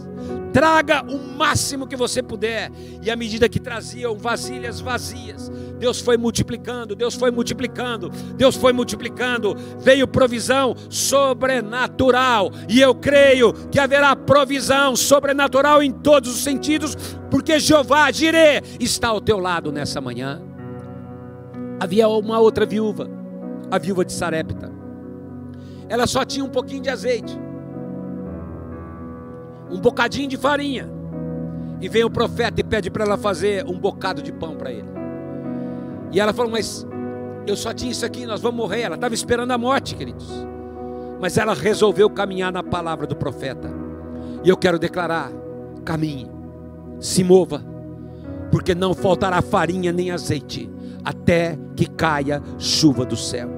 traga 0.54 1.04
o 1.04 1.18
máximo 1.36 1.88
que 1.88 1.96
você 1.96 2.22
puder. 2.22 2.72
E 3.02 3.10
à 3.10 3.16
medida 3.16 3.50
que 3.50 3.60
traziam 3.60 4.16
vasilhas 4.16 4.80
vazias, 4.80 5.52
Deus 5.80 6.00
foi 6.00 6.16
multiplicando, 6.16 6.96
Deus 6.96 7.16
foi 7.16 7.32
multiplicando, 7.32 8.10
Deus 8.38 8.56
foi 8.56 8.72
multiplicando, 8.72 9.56
veio 9.80 10.08
provisão 10.08 10.76
sobrenatural. 10.90 12.52
E 12.70 12.80
eu 12.80 12.94
creio 12.94 13.52
que 13.70 13.80
haverá 13.80 14.16
provisão 14.16 14.96
sobrenatural 14.96 15.82
em 15.82 15.92
todos 15.92 16.34
os 16.34 16.44
sentidos, 16.44 16.96
porque 17.32 17.60
Jeová 17.60 18.12
Jireh 18.12 18.62
está 18.80 19.10
ao 19.10 19.20
teu 19.20 19.40
lado 19.40 19.72
nessa 19.72 20.00
manhã. 20.00 20.42
Havia 21.80 22.08
uma 22.08 22.40
outra 22.40 22.66
viúva, 22.66 23.10
a 23.72 23.80
viúva 23.80 24.06
de 24.06 24.14
Sarepta. 24.14 24.72
Ela 25.90 26.08
só 26.08 26.24
tinha 26.24 26.46
um 26.46 26.50
pouquinho 26.50 26.82
de 26.82 26.90
azeite, 26.90 27.38
um 29.74 29.80
bocadinho 29.80 30.30
de 30.30 30.38
farinha. 30.38 30.90
E 31.82 31.90
vem 31.90 32.04
o 32.04 32.10
profeta 32.10 32.62
e 32.62 32.64
pede 32.64 32.90
para 32.90 33.04
ela 33.04 33.18
fazer 33.18 33.66
um 33.66 33.78
bocado 33.78 34.22
de 34.22 34.32
pão 34.32 34.56
para 34.56 34.72
ele. 34.72 34.88
E 36.12 36.20
ela 36.20 36.32
falou: 36.32 36.52
Mas 36.52 36.88
eu 37.46 37.58
só 37.58 37.74
tinha 37.74 37.92
isso 37.92 38.06
aqui, 38.06 38.26
nós 38.26 38.40
vamos 38.40 38.58
morrer. 38.58 38.82
Ela 38.82 38.96
estava 38.96 39.14
esperando 39.14 39.52
a 39.52 39.58
morte, 39.58 39.96
queridos. 39.96 40.30
Mas 41.20 41.38
ela 41.38 41.54
resolveu 41.54 42.10
caminhar 42.10 42.52
na 42.52 42.64
palavra 42.64 43.08
do 43.08 43.16
profeta. 43.16 43.70
E 44.44 44.50
eu 44.50 44.56
quero 44.56 44.78
declarar: 44.78 45.32
caminhe, 45.84 46.30
se 47.00 47.24
mova, 47.24 47.64
porque 48.52 48.76
não 48.76 48.94
faltará 48.94 49.42
farinha 49.42 49.92
nem 49.92 50.12
azeite, 50.12 50.70
até 51.04 51.58
que 51.76 51.88
caia 51.88 52.42
chuva 52.58 53.04
do 53.04 53.18
céu. 53.18 53.50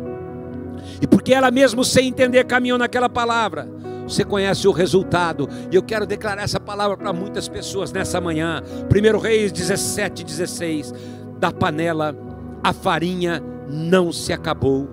E 1.01 1.05
porque 1.05 1.33
ela 1.33 1.51
mesmo 1.51 1.83
sem 1.83 2.07
entender 2.07 2.45
caminhou 2.45 2.77
naquela 2.77 3.09
palavra, 3.09 3.67
você 4.07 4.23
conhece 4.23 4.67
o 4.67 4.71
resultado, 4.71 5.49
e 5.71 5.75
eu 5.75 5.83
quero 5.83 6.05
declarar 6.05 6.43
essa 6.43 6.59
palavra 6.59 6.95
para 6.95 7.11
muitas 7.11 7.47
pessoas 7.47 7.91
nessa 7.91 8.21
manhã. 8.21 8.61
1 8.89 9.19
Reis 9.19 9.51
17, 9.51 10.23
16: 10.23 10.93
da 11.39 11.51
panela 11.51 12.15
a 12.63 12.73
farinha 12.73 13.43
não 13.69 14.11
se 14.11 14.33
acabou, 14.33 14.87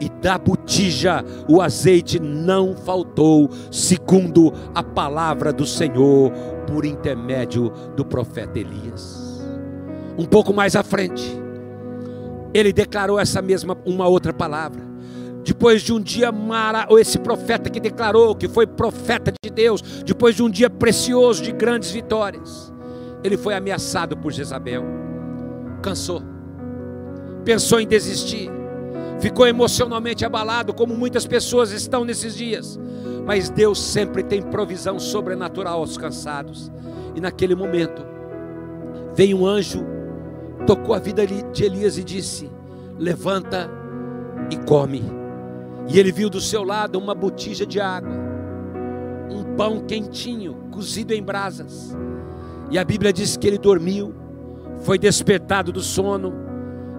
e 0.00 0.08
da 0.08 0.36
botija 0.36 1.24
o 1.48 1.62
azeite 1.62 2.20
não 2.20 2.76
faltou, 2.76 3.48
segundo 3.70 4.52
a 4.74 4.82
palavra 4.82 5.52
do 5.52 5.64
Senhor, 5.64 6.30
por 6.66 6.84
intermédio 6.84 7.72
do 7.96 8.04
profeta 8.04 8.58
Elias. 8.58 9.42
Um 10.18 10.24
pouco 10.24 10.52
mais 10.52 10.76
à 10.76 10.82
frente, 10.82 11.24
ele 12.52 12.72
declarou 12.72 13.18
essa 13.18 13.40
mesma, 13.40 13.76
uma 13.84 14.06
outra 14.06 14.32
palavra. 14.32 14.82
Depois 15.46 15.80
de 15.80 15.92
um 15.92 16.00
dia 16.00 16.32
mara, 16.32 16.88
ou 16.90 16.98
esse 16.98 17.20
profeta 17.20 17.70
que 17.70 17.78
declarou 17.78 18.34
que 18.34 18.48
foi 18.48 18.66
profeta 18.66 19.32
de 19.40 19.48
Deus, 19.48 19.80
depois 20.04 20.34
de 20.34 20.42
um 20.42 20.50
dia 20.50 20.68
precioso 20.68 21.40
de 21.40 21.52
grandes 21.52 21.92
vitórias, 21.92 22.74
ele 23.22 23.36
foi 23.36 23.54
ameaçado 23.54 24.16
por 24.16 24.32
Jezabel, 24.32 24.82
cansou, 25.80 26.20
pensou 27.44 27.78
em 27.78 27.86
desistir, 27.86 28.50
ficou 29.20 29.46
emocionalmente 29.46 30.24
abalado, 30.24 30.74
como 30.74 30.96
muitas 30.96 31.24
pessoas 31.24 31.70
estão 31.70 32.04
nesses 32.04 32.34
dias. 32.34 32.76
Mas 33.24 33.48
Deus 33.48 33.80
sempre 33.80 34.24
tem 34.24 34.42
provisão 34.42 34.98
sobrenatural 34.98 35.78
aos 35.78 35.96
cansados. 35.96 36.72
E 37.14 37.20
naquele 37.20 37.54
momento, 37.54 38.04
veio 39.14 39.38
um 39.38 39.46
anjo, 39.46 39.84
tocou 40.66 40.92
a 40.92 40.98
vida 40.98 41.24
de 41.24 41.64
Elias 41.64 41.98
e 41.98 42.04
disse: 42.04 42.50
Levanta 42.98 43.70
e 44.50 44.56
come. 44.56 45.15
E 45.88 45.98
ele 45.98 46.10
viu 46.10 46.28
do 46.28 46.40
seu 46.40 46.64
lado 46.64 46.98
uma 46.98 47.14
botija 47.14 47.64
de 47.64 47.80
água, 47.80 48.12
um 49.30 49.56
pão 49.56 49.80
quentinho, 49.80 50.54
cozido 50.70 51.12
em 51.12 51.22
brasas. 51.22 51.96
E 52.70 52.78
a 52.78 52.84
Bíblia 52.84 53.12
diz 53.12 53.36
que 53.36 53.46
ele 53.46 53.58
dormiu, 53.58 54.12
foi 54.82 54.98
despertado 54.98 55.72
do 55.72 55.80
sono 55.80 56.32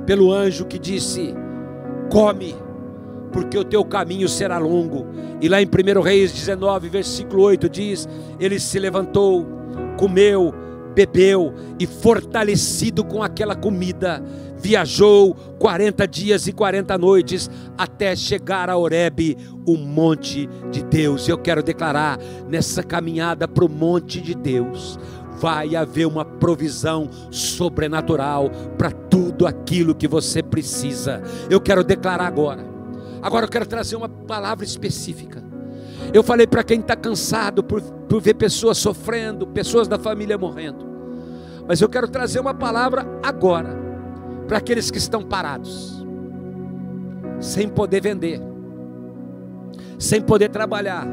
pelo 0.05 0.31
anjo 0.31 0.65
que 0.65 0.79
disse: 0.79 1.35
Come, 2.11 2.55
porque 3.31 3.57
o 3.57 3.63
teu 3.63 3.83
caminho 3.83 4.29
será 4.29 4.57
longo. 4.57 5.05
E 5.41 5.49
lá 5.49 5.61
em 5.61 5.65
1 5.65 6.01
Reis 6.01 6.31
19, 6.31 6.89
versículo 6.89 7.43
8 7.43 7.69
diz: 7.69 8.07
Ele 8.39 8.59
se 8.59 8.79
levantou, 8.79 9.45
comeu, 9.97 10.53
bebeu 10.97 11.53
e 11.79 11.85
fortalecido 11.85 13.03
com 13.03 13.21
aquela 13.21 13.55
comida, 13.55 14.19
viajou 14.57 15.35
40 15.59 16.07
dias 16.07 16.47
e 16.47 16.51
40 16.51 16.97
noites 16.97 17.51
até 17.77 18.15
chegar 18.15 18.67
a 18.67 18.75
Horebe, 18.75 19.37
o 19.63 19.77
monte 19.77 20.49
de 20.71 20.83
Deus. 20.83 21.29
Eu 21.29 21.37
quero 21.37 21.61
declarar 21.61 22.17
nessa 22.49 22.81
caminhada 22.81 23.47
para 23.47 23.63
o 23.63 23.69
monte 23.69 24.19
de 24.19 24.33
Deus, 24.33 24.97
vai 25.39 25.75
haver 25.75 26.07
uma 26.07 26.25
provisão 26.25 27.11
sobrenatural 27.29 28.49
para 28.75 28.89
tudo 28.89 29.45
aquilo 29.45 29.93
que 29.93 30.07
você 30.07 30.41
precisa. 30.41 31.21
Eu 31.47 31.61
quero 31.61 31.83
declarar 31.83 32.25
agora. 32.25 32.65
Agora 33.21 33.45
eu 33.45 33.49
quero 33.49 33.67
trazer 33.67 33.95
uma 33.95 34.09
palavra 34.09 34.65
específica. 34.65 35.43
Eu 36.11 36.23
falei 36.23 36.47
para 36.47 36.63
quem 36.63 36.79
está 36.79 36.95
cansado 36.95 37.63
por, 37.63 37.81
por 37.81 38.19
ver 38.19 38.33
pessoas 38.33 38.79
sofrendo, 38.79 39.45
pessoas 39.45 39.87
da 39.87 39.99
família 39.99 40.39
morrendo. 40.39 40.86
Mas 41.67 41.81
eu 41.81 41.89
quero 41.89 42.07
trazer 42.07 42.39
uma 42.39 42.53
palavra 42.53 43.05
agora 43.21 43.77
para 44.47 44.57
aqueles 44.57 44.89
que 44.89 44.97
estão 44.97 45.21
parados, 45.21 46.05
sem 47.39 47.67
poder 47.67 48.01
vender, 48.01 48.41
sem 49.99 50.21
poder 50.21 50.49
trabalhar, 50.49 51.05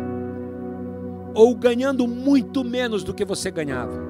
ou 1.35 1.55
ganhando 1.57 2.07
muito 2.07 2.63
menos 2.63 3.03
do 3.03 3.13
que 3.13 3.25
você 3.25 3.51
ganhava. 3.51 4.05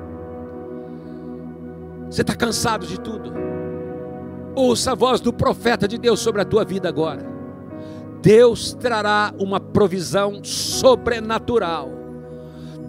Você 2.10 2.20
está 2.20 2.34
cansado 2.34 2.86
de 2.86 3.00
tudo? 3.00 3.32
Ouça 4.54 4.92
a 4.92 4.94
voz 4.94 5.20
do 5.20 5.32
profeta 5.32 5.88
de 5.88 5.98
Deus 5.98 6.20
sobre 6.20 6.42
a 6.42 6.44
tua 6.44 6.64
vida 6.64 6.88
agora. 6.88 7.26
Deus 8.20 8.72
trará 8.74 9.34
uma 9.38 9.58
provisão 9.58 10.44
sobrenatural. 10.44 12.03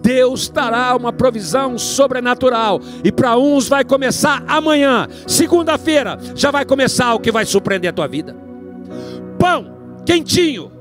Deus 0.05 0.47
trará 0.47 0.95
uma 0.95 1.11
provisão 1.11 1.79
sobrenatural. 1.79 2.79
E 3.03 3.11
para 3.11 3.35
uns 3.39 3.67
vai 3.67 3.83
começar 3.83 4.43
amanhã, 4.47 5.07
segunda-feira, 5.25 6.19
já 6.35 6.51
vai 6.51 6.63
começar 6.63 7.15
o 7.15 7.19
que 7.19 7.31
vai 7.31 7.43
surpreender 7.43 7.89
a 7.89 7.93
tua 7.93 8.07
vida. 8.07 8.35
Pão 9.39 9.73
quentinho, 10.05 10.71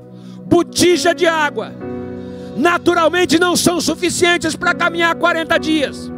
botija 0.45 1.15
de 1.15 1.25
água, 1.25 1.73
naturalmente 2.55 3.39
não 3.39 3.55
são 3.55 3.81
suficientes 3.81 4.55
para 4.55 4.75
caminhar 4.75 5.15
40 5.15 5.57
dias. 5.57 6.11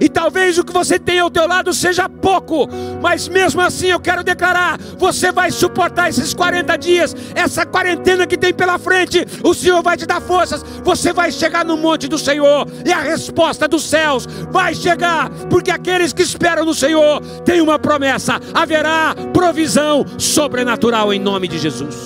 E 0.00 0.08
talvez 0.08 0.58
o 0.58 0.64
que 0.64 0.72
você 0.72 0.98
tem 0.98 1.18
ao 1.18 1.30
teu 1.30 1.46
lado 1.46 1.72
seja 1.72 2.08
pouco, 2.08 2.68
mas 3.00 3.28
mesmo 3.28 3.60
assim 3.60 3.88
eu 3.88 4.00
quero 4.00 4.22
declarar: 4.22 4.78
você 4.98 5.32
vai 5.32 5.50
suportar 5.50 6.08
esses 6.08 6.34
40 6.34 6.76
dias, 6.76 7.16
essa 7.34 7.64
quarentena 7.64 8.26
que 8.26 8.36
tem 8.36 8.52
pela 8.52 8.78
frente. 8.78 9.24
O 9.42 9.54
Senhor 9.54 9.82
vai 9.82 9.96
te 9.96 10.06
dar 10.06 10.20
forças. 10.20 10.62
Você 10.82 11.12
vai 11.12 11.30
chegar 11.30 11.64
no 11.64 11.76
monte 11.76 12.08
do 12.08 12.18
Senhor, 12.18 12.66
e 12.84 12.92
a 12.92 13.00
resposta 13.00 13.68
dos 13.68 13.84
céus 13.84 14.26
vai 14.50 14.74
chegar, 14.74 15.30
porque 15.50 15.70
aqueles 15.70 16.12
que 16.12 16.22
esperam 16.22 16.64
no 16.64 16.74
Senhor 16.74 17.20
têm 17.44 17.60
uma 17.60 17.78
promessa: 17.78 18.40
haverá 18.52 19.14
provisão 19.32 20.04
sobrenatural 20.18 21.12
em 21.12 21.18
nome 21.18 21.48
de 21.48 21.58
Jesus. 21.58 21.96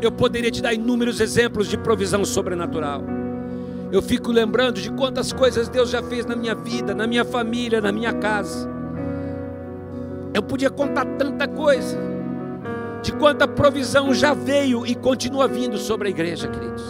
Eu 0.00 0.12
poderia 0.12 0.50
te 0.50 0.60
dar 0.60 0.74
inúmeros 0.74 1.18
exemplos 1.18 1.66
de 1.66 1.78
provisão 1.78 2.24
sobrenatural. 2.24 3.23
Eu 3.94 4.02
fico 4.02 4.32
lembrando 4.32 4.80
de 4.80 4.90
quantas 4.90 5.32
coisas 5.32 5.68
Deus 5.68 5.88
já 5.88 6.02
fez 6.02 6.26
na 6.26 6.34
minha 6.34 6.52
vida, 6.52 6.92
na 6.92 7.06
minha 7.06 7.24
família, 7.24 7.80
na 7.80 7.92
minha 7.92 8.12
casa. 8.12 8.68
Eu 10.34 10.42
podia 10.42 10.68
contar 10.68 11.04
tanta 11.16 11.46
coisa, 11.46 11.96
de 13.04 13.12
quanta 13.12 13.46
provisão 13.46 14.12
já 14.12 14.34
veio 14.34 14.84
e 14.84 14.96
continua 14.96 15.46
vindo 15.46 15.78
sobre 15.78 16.08
a 16.08 16.10
igreja, 16.10 16.48
queridos. 16.48 16.82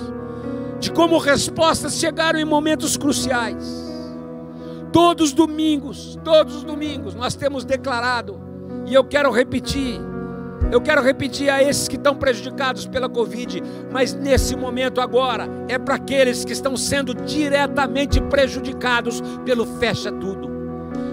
De 0.81 0.91
como 0.91 1.19
respostas 1.19 1.99
chegaram 1.99 2.39
em 2.39 2.45
momentos 2.47 2.97
cruciais. 2.97 3.85
Todos 4.91 5.27
os 5.27 5.33
domingos, 5.35 6.19
todos 6.25 6.57
os 6.57 6.65
domingos, 6.65 7.15
nós 7.15 7.35
temos 7.35 7.67
declarado, 7.67 8.41
e 8.87 8.95
eu 8.95 9.05
quero 9.05 9.31
repetir, 9.31 10.01
eu 10.71 10.81
quero 10.81 11.03
repetir 11.03 11.49
a 11.51 11.63
esses 11.63 11.89
que 11.89 11.97
estão 11.97 12.15
prejudicados 12.15 12.87
pela 12.87 13.09
Covid, 13.09 13.63
mas 13.91 14.15
nesse 14.15 14.57
momento 14.57 15.01
agora 15.01 15.49
é 15.69 15.79
para 15.79 15.95
aqueles 15.95 16.45
que 16.45 16.53
estão 16.53 16.77
sendo 16.77 17.15
diretamente 17.15 18.21
prejudicados 18.21 19.23
pelo 19.45 19.67
fecha 19.79 20.11
tudo, 20.11 20.51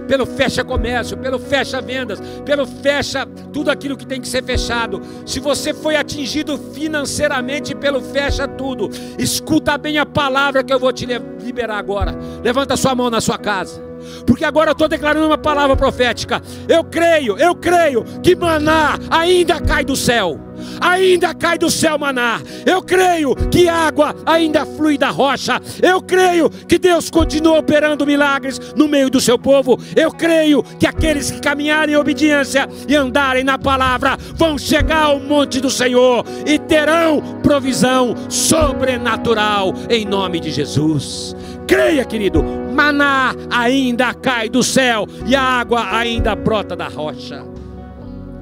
pelo 0.07 0.25
fecha 0.25 0.63
comércio, 0.63 1.17
pelo 1.17 1.37
fecha 1.37 1.81
vendas, 1.81 2.19
pelo 2.43 2.65
fecha 2.65 3.25
tudo 3.53 3.69
aquilo 3.69 3.95
que 3.95 4.05
tem 4.05 4.19
que 4.19 4.27
ser 4.27 4.43
fechado. 4.43 5.01
Se 5.25 5.39
você 5.39 5.73
foi 5.73 5.95
atingido 5.95 6.57
financeiramente 6.57 7.75
pelo 7.75 8.01
fecha 8.01 8.47
tudo, 8.47 8.89
escuta 9.17 9.77
bem 9.77 9.97
a 9.97 10.05
palavra 10.05 10.63
que 10.63 10.73
eu 10.73 10.79
vou 10.79 10.91
te 10.91 11.05
liberar 11.05 11.77
agora. 11.77 12.15
Levanta 12.43 12.75
sua 12.75 12.95
mão 12.95 13.09
na 13.09 13.21
sua 13.21 13.37
casa 13.37 13.90
porque 14.25 14.45
agora 14.45 14.69
eu 14.69 14.73
estou 14.73 14.87
declarando 14.87 15.27
uma 15.27 15.37
palavra 15.37 15.75
profética. 15.75 16.41
Eu 16.67 16.83
creio, 16.83 17.37
eu 17.37 17.55
creio 17.55 18.03
que 18.21 18.35
maná 18.35 18.97
ainda 19.09 19.59
cai 19.59 19.83
do 19.83 19.95
céu. 19.95 20.39
Ainda 20.79 21.33
cai 21.33 21.57
do 21.57 21.69
céu 21.69 21.97
maná. 21.97 22.41
Eu 22.65 22.81
creio 22.81 23.35
que 23.49 23.67
água 23.67 24.15
ainda 24.25 24.65
flui 24.65 24.97
da 24.97 25.09
rocha. 25.09 25.59
Eu 25.81 26.01
creio 26.01 26.49
que 26.49 26.77
Deus 26.77 27.09
continua 27.09 27.59
operando 27.59 28.05
milagres 28.05 28.59
no 28.75 28.87
meio 28.87 29.09
do 29.09 29.19
seu 29.19 29.37
povo. 29.37 29.79
Eu 29.95 30.11
creio 30.11 30.63
que 30.63 30.87
aqueles 30.87 31.31
que 31.31 31.41
caminharem 31.41 31.95
em 31.95 31.97
obediência 31.97 32.67
e 32.87 32.95
andarem 32.95 33.43
na 33.43 33.57
palavra 33.57 34.17
vão 34.35 34.57
chegar 34.57 35.05
ao 35.05 35.19
monte 35.19 35.59
do 35.59 35.69
Senhor 35.69 36.25
e 36.45 36.57
terão 36.59 37.21
provisão 37.41 38.15
sobrenatural 38.29 39.73
em 39.89 40.05
nome 40.05 40.39
de 40.39 40.51
Jesus. 40.51 41.35
Creia, 41.67 42.03
querido, 42.03 42.43
maná 42.71 43.35
ainda 43.49 44.13
cai 44.13 44.49
do 44.49 44.63
céu 44.63 45.05
e 45.25 45.35
a 45.35 45.41
água 45.41 45.95
ainda 45.95 46.35
brota 46.35 46.75
da 46.75 46.87
rocha. 46.87 47.43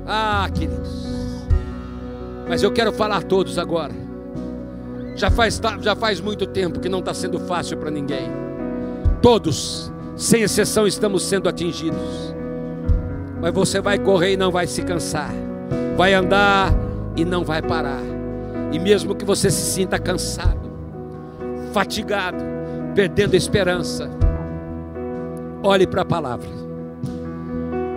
Ah, 0.05 0.49
queridos. 0.53 1.47
Mas 2.47 2.63
eu 2.63 2.71
quero 2.71 2.91
falar 2.91 3.17
a 3.17 3.21
todos 3.21 3.59
agora. 3.59 3.93
Já 5.15 5.29
faz, 5.29 5.61
já 5.81 5.95
faz 5.95 6.19
muito 6.19 6.47
tempo 6.47 6.79
que 6.79 6.89
não 6.89 6.99
está 6.99 7.13
sendo 7.13 7.39
fácil 7.39 7.77
para 7.77 7.91
ninguém. 7.91 8.31
Todos, 9.21 9.91
sem 10.15 10.43
exceção, 10.43 10.87
estamos 10.87 11.23
sendo 11.23 11.49
atingidos. 11.49 12.33
Mas 13.41 13.53
você 13.53 13.79
vai 13.81 13.99
correr 13.99 14.33
e 14.33 14.37
não 14.37 14.49
vai 14.51 14.65
se 14.65 14.81
cansar. 14.81 15.31
Vai 15.95 16.13
andar 16.13 16.73
e 17.15 17.23
não 17.23 17.43
vai 17.43 17.61
parar. 17.61 18.01
E 18.71 18.79
mesmo 18.79 19.13
que 19.13 19.25
você 19.25 19.51
se 19.51 19.73
sinta 19.73 19.99
cansado, 19.99 20.71
fatigado, 21.73 22.43
perdendo 22.99 23.33
a 23.33 23.37
esperança, 23.37 24.09
olhe 25.63 25.87
para 25.87 26.01
a 26.01 26.05
palavra. 26.05 26.49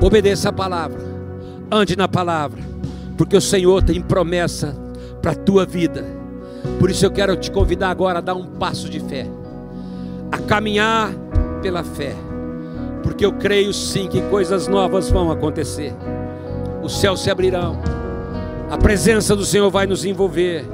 Obedeça 0.00 0.50
a 0.50 0.52
palavra. 0.52 1.00
Ande 1.72 1.96
na 1.96 2.06
palavra. 2.06 2.62
Porque 3.18 3.36
o 3.36 3.40
Senhor 3.40 3.82
tem 3.82 4.00
promessa 4.00 4.76
para 5.20 5.32
a 5.32 5.34
tua 5.34 5.66
vida. 5.66 6.04
Por 6.78 6.88
isso 6.88 7.04
eu 7.04 7.10
quero 7.10 7.34
te 7.34 7.50
convidar 7.50 7.90
agora 7.90 8.18
a 8.18 8.22
dar 8.22 8.36
um 8.36 8.46
passo 8.46 8.88
de 8.88 9.00
fé. 9.00 9.26
A 10.30 10.38
caminhar 10.38 11.12
pela 11.60 11.82
fé. 11.82 12.14
Porque 13.02 13.26
eu 13.26 13.32
creio 13.32 13.72
sim 13.72 14.06
que 14.06 14.22
coisas 14.30 14.68
novas 14.68 15.10
vão 15.10 15.32
acontecer. 15.32 15.92
Os 16.80 17.00
céus 17.00 17.24
se 17.24 17.28
abrirão. 17.28 17.76
A 18.70 18.78
presença 18.78 19.34
do 19.34 19.44
Senhor 19.44 19.68
vai 19.68 19.84
nos 19.84 20.04
envolver 20.04 20.64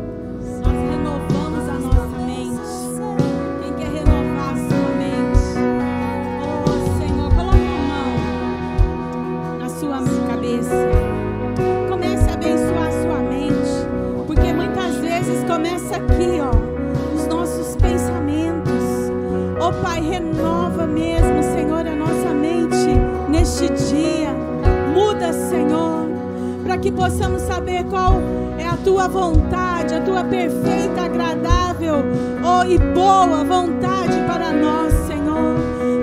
que 26.81 26.93
possamos 26.93 27.43
saber 27.43 27.85
qual 27.85 28.21
é 28.57 28.67
a 28.67 28.77
tua 28.77 29.09
vontade, 29.09 29.95
a 29.95 30.01
tua 30.01 30.23
perfeita, 30.25 31.03
agradável 31.03 31.97
oh, 32.43 32.65
e 32.65 32.79
boa 32.79 33.45
vontade 33.45 34.17
para 34.27 34.53
nós, 34.53 34.93
Senhor. 35.07 35.57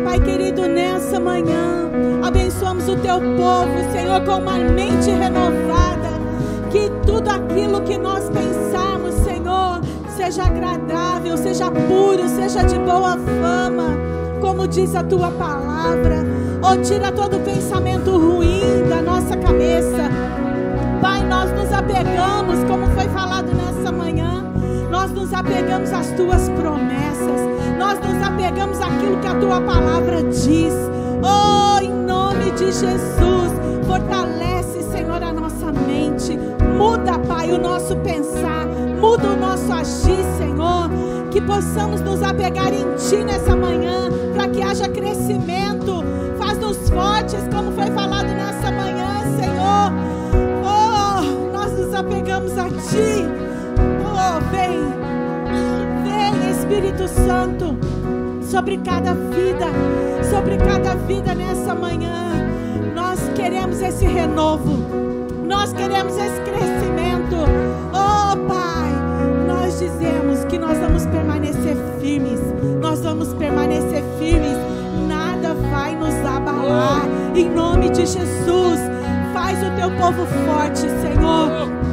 Pai 0.03 0.19
querido, 0.19 0.67
nessa 0.67 1.19
manhã, 1.19 1.89
abençoamos 2.23 2.87
o 2.89 2.95
teu 2.97 3.19
povo, 3.19 3.91
Senhor, 3.91 4.21
com 4.25 4.37
uma 4.37 4.57
mente 4.57 5.09
renovada. 5.09 6.15
Que 6.69 6.91
tudo 7.05 7.29
aquilo 7.29 7.81
que 7.81 7.97
nós 7.97 8.29
pensarmos, 8.29 9.15
Senhor, 9.15 9.79
seja 10.15 10.43
agradável, 10.43 11.37
seja 11.37 11.71
puro, 11.71 12.27
seja 12.27 12.63
de 12.63 12.77
boa 12.79 13.17
fama, 13.17 13.97
como 14.41 14.67
diz 14.67 14.93
a 14.93 15.03
tua 15.03 15.31
palavra. 15.31 16.25
Oh, 16.61 16.75
tira 16.81 17.11
todo 17.11 17.39
pensamento 17.39 18.11
ruim 18.11 18.89
da 18.89 19.01
nossa 19.01 19.37
cabeça 19.37 19.64
apegamos, 21.95 22.61
como 22.65 22.87
foi 22.87 23.07
falado 23.07 23.53
nessa 23.53 23.89
manhã, 23.89 24.43
nós 24.89 25.11
nos 25.11 25.33
apegamos 25.33 25.93
às 25.93 26.11
tuas 26.11 26.49
promessas, 26.49 27.39
nós 27.79 27.97
nos 27.99 28.21
apegamos 28.21 28.81
àquilo 28.81 29.17
que 29.21 29.27
a 29.27 29.35
tua 29.35 29.61
palavra 29.61 30.21
diz. 30.23 30.73
Oh, 31.23 31.79
em 31.81 31.91
nome 31.91 32.51
de 32.51 32.65
Jesus, 32.65 33.51
fortalece, 33.87 34.83
Senhor, 34.91 35.23
a 35.23 35.31
nossa 35.31 35.71
mente, 35.71 36.37
muda, 36.77 37.17
Pai, 37.19 37.51
o 37.51 37.57
nosso 37.57 37.95
pensar, 37.97 38.65
muda 38.99 39.29
o 39.29 39.37
nosso 39.37 39.71
agir, 39.71 40.23
Senhor, 40.37 40.89
que 41.31 41.39
possamos 41.39 42.01
nos 42.01 42.21
apegar 42.21 42.73
em 42.73 42.95
Ti 42.95 43.23
nessa 43.23 43.55
manhã, 43.55 44.09
para 44.33 44.49
que 44.49 44.61
haja 44.61 44.89
crescimento, 44.89 46.03
faz-nos 46.37 46.89
fortes, 46.89 47.47
como 47.53 47.71
foi 47.71 47.87
falado 47.91 48.27
nessa 48.27 48.69
manhã, 48.69 49.23
Senhor 49.39 50.04
apegamos 52.35 52.57
a 52.57 52.65
Ti. 52.65 53.25
Oh, 54.03 54.39
vem, 54.51 54.81
vem 56.03 56.51
Espírito 56.51 57.07
Santo 57.07 57.77
sobre 58.41 58.77
cada 58.77 59.13
vida, 59.13 59.67
sobre 60.29 60.57
cada 60.57 60.95
vida 60.95 61.33
nessa 61.33 61.73
manhã. 61.73 62.33
Nós 62.93 63.19
queremos 63.35 63.81
esse 63.81 64.05
renovo, 64.05 64.77
nós 65.45 65.71
queremos 65.73 66.15
esse 66.17 66.41
crescimento. 66.41 67.37
Oh, 67.93 68.35
Pai, 68.47 68.91
nós 69.47 69.79
dizemos 69.79 70.43
que 70.45 70.57
nós 70.57 70.77
vamos 70.77 71.05
permanecer 71.05 71.77
firmes, 71.99 72.39
nós 72.81 73.01
vamos 73.01 73.33
permanecer 73.33 74.03
firmes, 74.19 74.57
nada 75.07 75.53
vai 75.71 75.95
nos 75.95 76.15
abalar, 76.25 77.05
em 77.33 77.49
nome 77.49 77.89
de 77.89 78.05
Jesus. 78.05 78.79
Faz 79.33 79.59
o 79.59 79.71
teu 79.75 79.91
povo 79.91 80.25
forte, 80.25 80.81
Senhor 81.01 81.84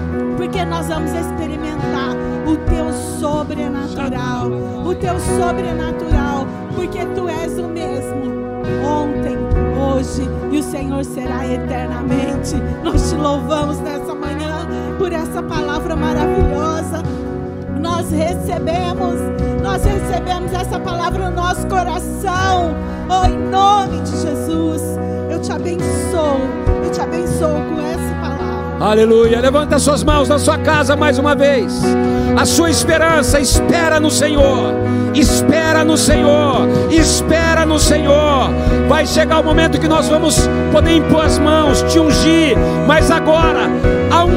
porque 0.42 0.64
nós 0.64 0.88
vamos 0.88 1.12
experimentar 1.12 2.16
o 2.44 2.56
teu 2.68 2.92
sobrenatural, 3.20 4.48
o 4.84 4.92
teu 4.92 5.14
sobrenatural, 5.20 6.48
porque 6.74 7.06
tu 7.14 7.28
és 7.28 7.56
o 7.60 7.68
mesmo 7.68 8.24
ontem, 8.84 9.38
hoje 9.80 10.28
e 10.50 10.58
o 10.58 10.62
Senhor 10.64 11.04
será 11.04 11.46
eternamente. 11.46 12.56
Nós 12.82 13.08
te 13.08 13.14
louvamos 13.14 13.78
nessa 13.78 14.16
manhã 14.16 14.66
por 14.98 15.12
essa 15.12 15.40
palavra 15.44 15.94
maravilhosa. 15.94 17.04
Nós 17.80 18.10
recebemos, 18.10 19.20
nós 19.62 19.84
recebemos 19.84 20.52
essa 20.52 20.80
palavra 20.80 21.30
no 21.30 21.36
nosso 21.36 21.68
coração. 21.68 22.74
Oh, 23.08 23.26
em 23.26 23.38
nome 23.48 24.00
de 24.00 24.10
Jesus, 24.10 24.82
eu 25.30 25.40
te 25.40 25.52
abençoo, 25.52 26.40
eu 26.84 26.90
te 26.90 27.00
abençoo 27.00 27.60
com 27.72 27.80
essa 27.80 28.21
Aleluia. 28.82 29.40
Levanta 29.40 29.78
suas 29.78 30.02
mãos 30.02 30.28
na 30.28 30.40
sua 30.40 30.58
casa 30.58 30.96
mais 30.96 31.16
uma 31.16 31.36
vez. 31.36 31.80
A 32.36 32.44
sua 32.44 32.68
esperança 32.68 33.38
espera 33.38 34.00
no 34.00 34.10
Senhor. 34.10 34.74
Espera 35.14 35.84
no 35.84 35.96
Senhor. 35.96 36.66
Espera 36.90 37.64
no 37.64 37.78
Senhor. 37.78 38.50
Vai 38.88 39.06
chegar 39.06 39.38
o 39.38 39.44
momento 39.44 39.78
que 39.78 39.86
nós 39.86 40.08
vamos 40.08 40.48
poder 40.72 40.96
impor 40.96 41.24
as 41.24 41.38
mãos, 41.38 41.82
te 41.82 42.00
ungir. 42.00 42.56
Mas 42.84 43.08
agora, 43.08 43.70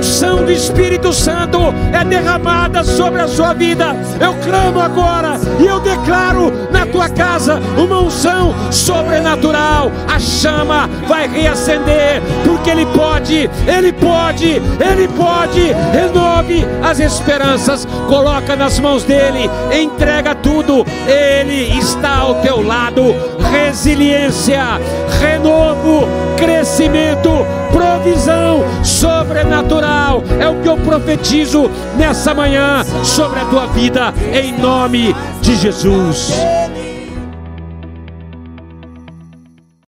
unção 0.06 0.46
do 0.46 0.52
Espírito 0.52 1.12
Santo 1.12 1.58
é 1.92 2.06
derramada 2.06 2.84
sobre 2.84 3.24
a 3.24 3.28
sua 3.28 3.54
vida. 3.54 3.96
Eu 4.22 4.36
clamo 4.36 4.80
agora 4.80 5.40
e 5.60 5.66
eu 5.66 5.80
declaro 5.80 6.54
na 6.72 6.86
tua 6.86 7.10
casa 7.10 7.60
uma 7.76 8.02
unção 8.02 8.54
sobrenatural. 8.72 9.92
A 10.08 10.20
chama 10.20 10.88
vai 11.08 11.28
reacender, 11.28 12.22
porque 12.44 12.70
Ele 12.70 12.86
pode, 12.86 13.50
Ele 13.68 13.92
pode, 13.92 14.62
Ele 14.80 15.08
pode. 15.08 15.74
Renove 15.92 16.64
as 16.84 17.00
esperanças, 17.00 17.88
coloca 18.08 18.56
nas 18.56 18.80
mãos 18.80 19.04
dele, 19.04 19.50
entrega 19.74 20.36
tudo. 20.36 20.86
Ele 21.08 21.80
está 21.80 22.18
ao 22.18 22.36
teu 22.36 22.62
lado. 22.62 23.16
Resiliência, 23.52 24.80
renovo, 25.20 26.05
crescimento, 26.36 27.30
provisão 27.72 28.64
sobrenatural. 28.84 30.24
É 30.40 30.48
o 30.48 30.62
que 30.62 30.70
eu 30.70 30.78
profetizo 30.78 31.70
nessa 31.98 32.34
manhã 32.34 32.84
sobre 33.04 33.40
a 33.40 33.46
tua 33.46 33.68
vida, 33.68 34.14
em 34.34 34.58
nome 34.58 35.16
de 35.42 35.56
Jesus. 35.56 36.34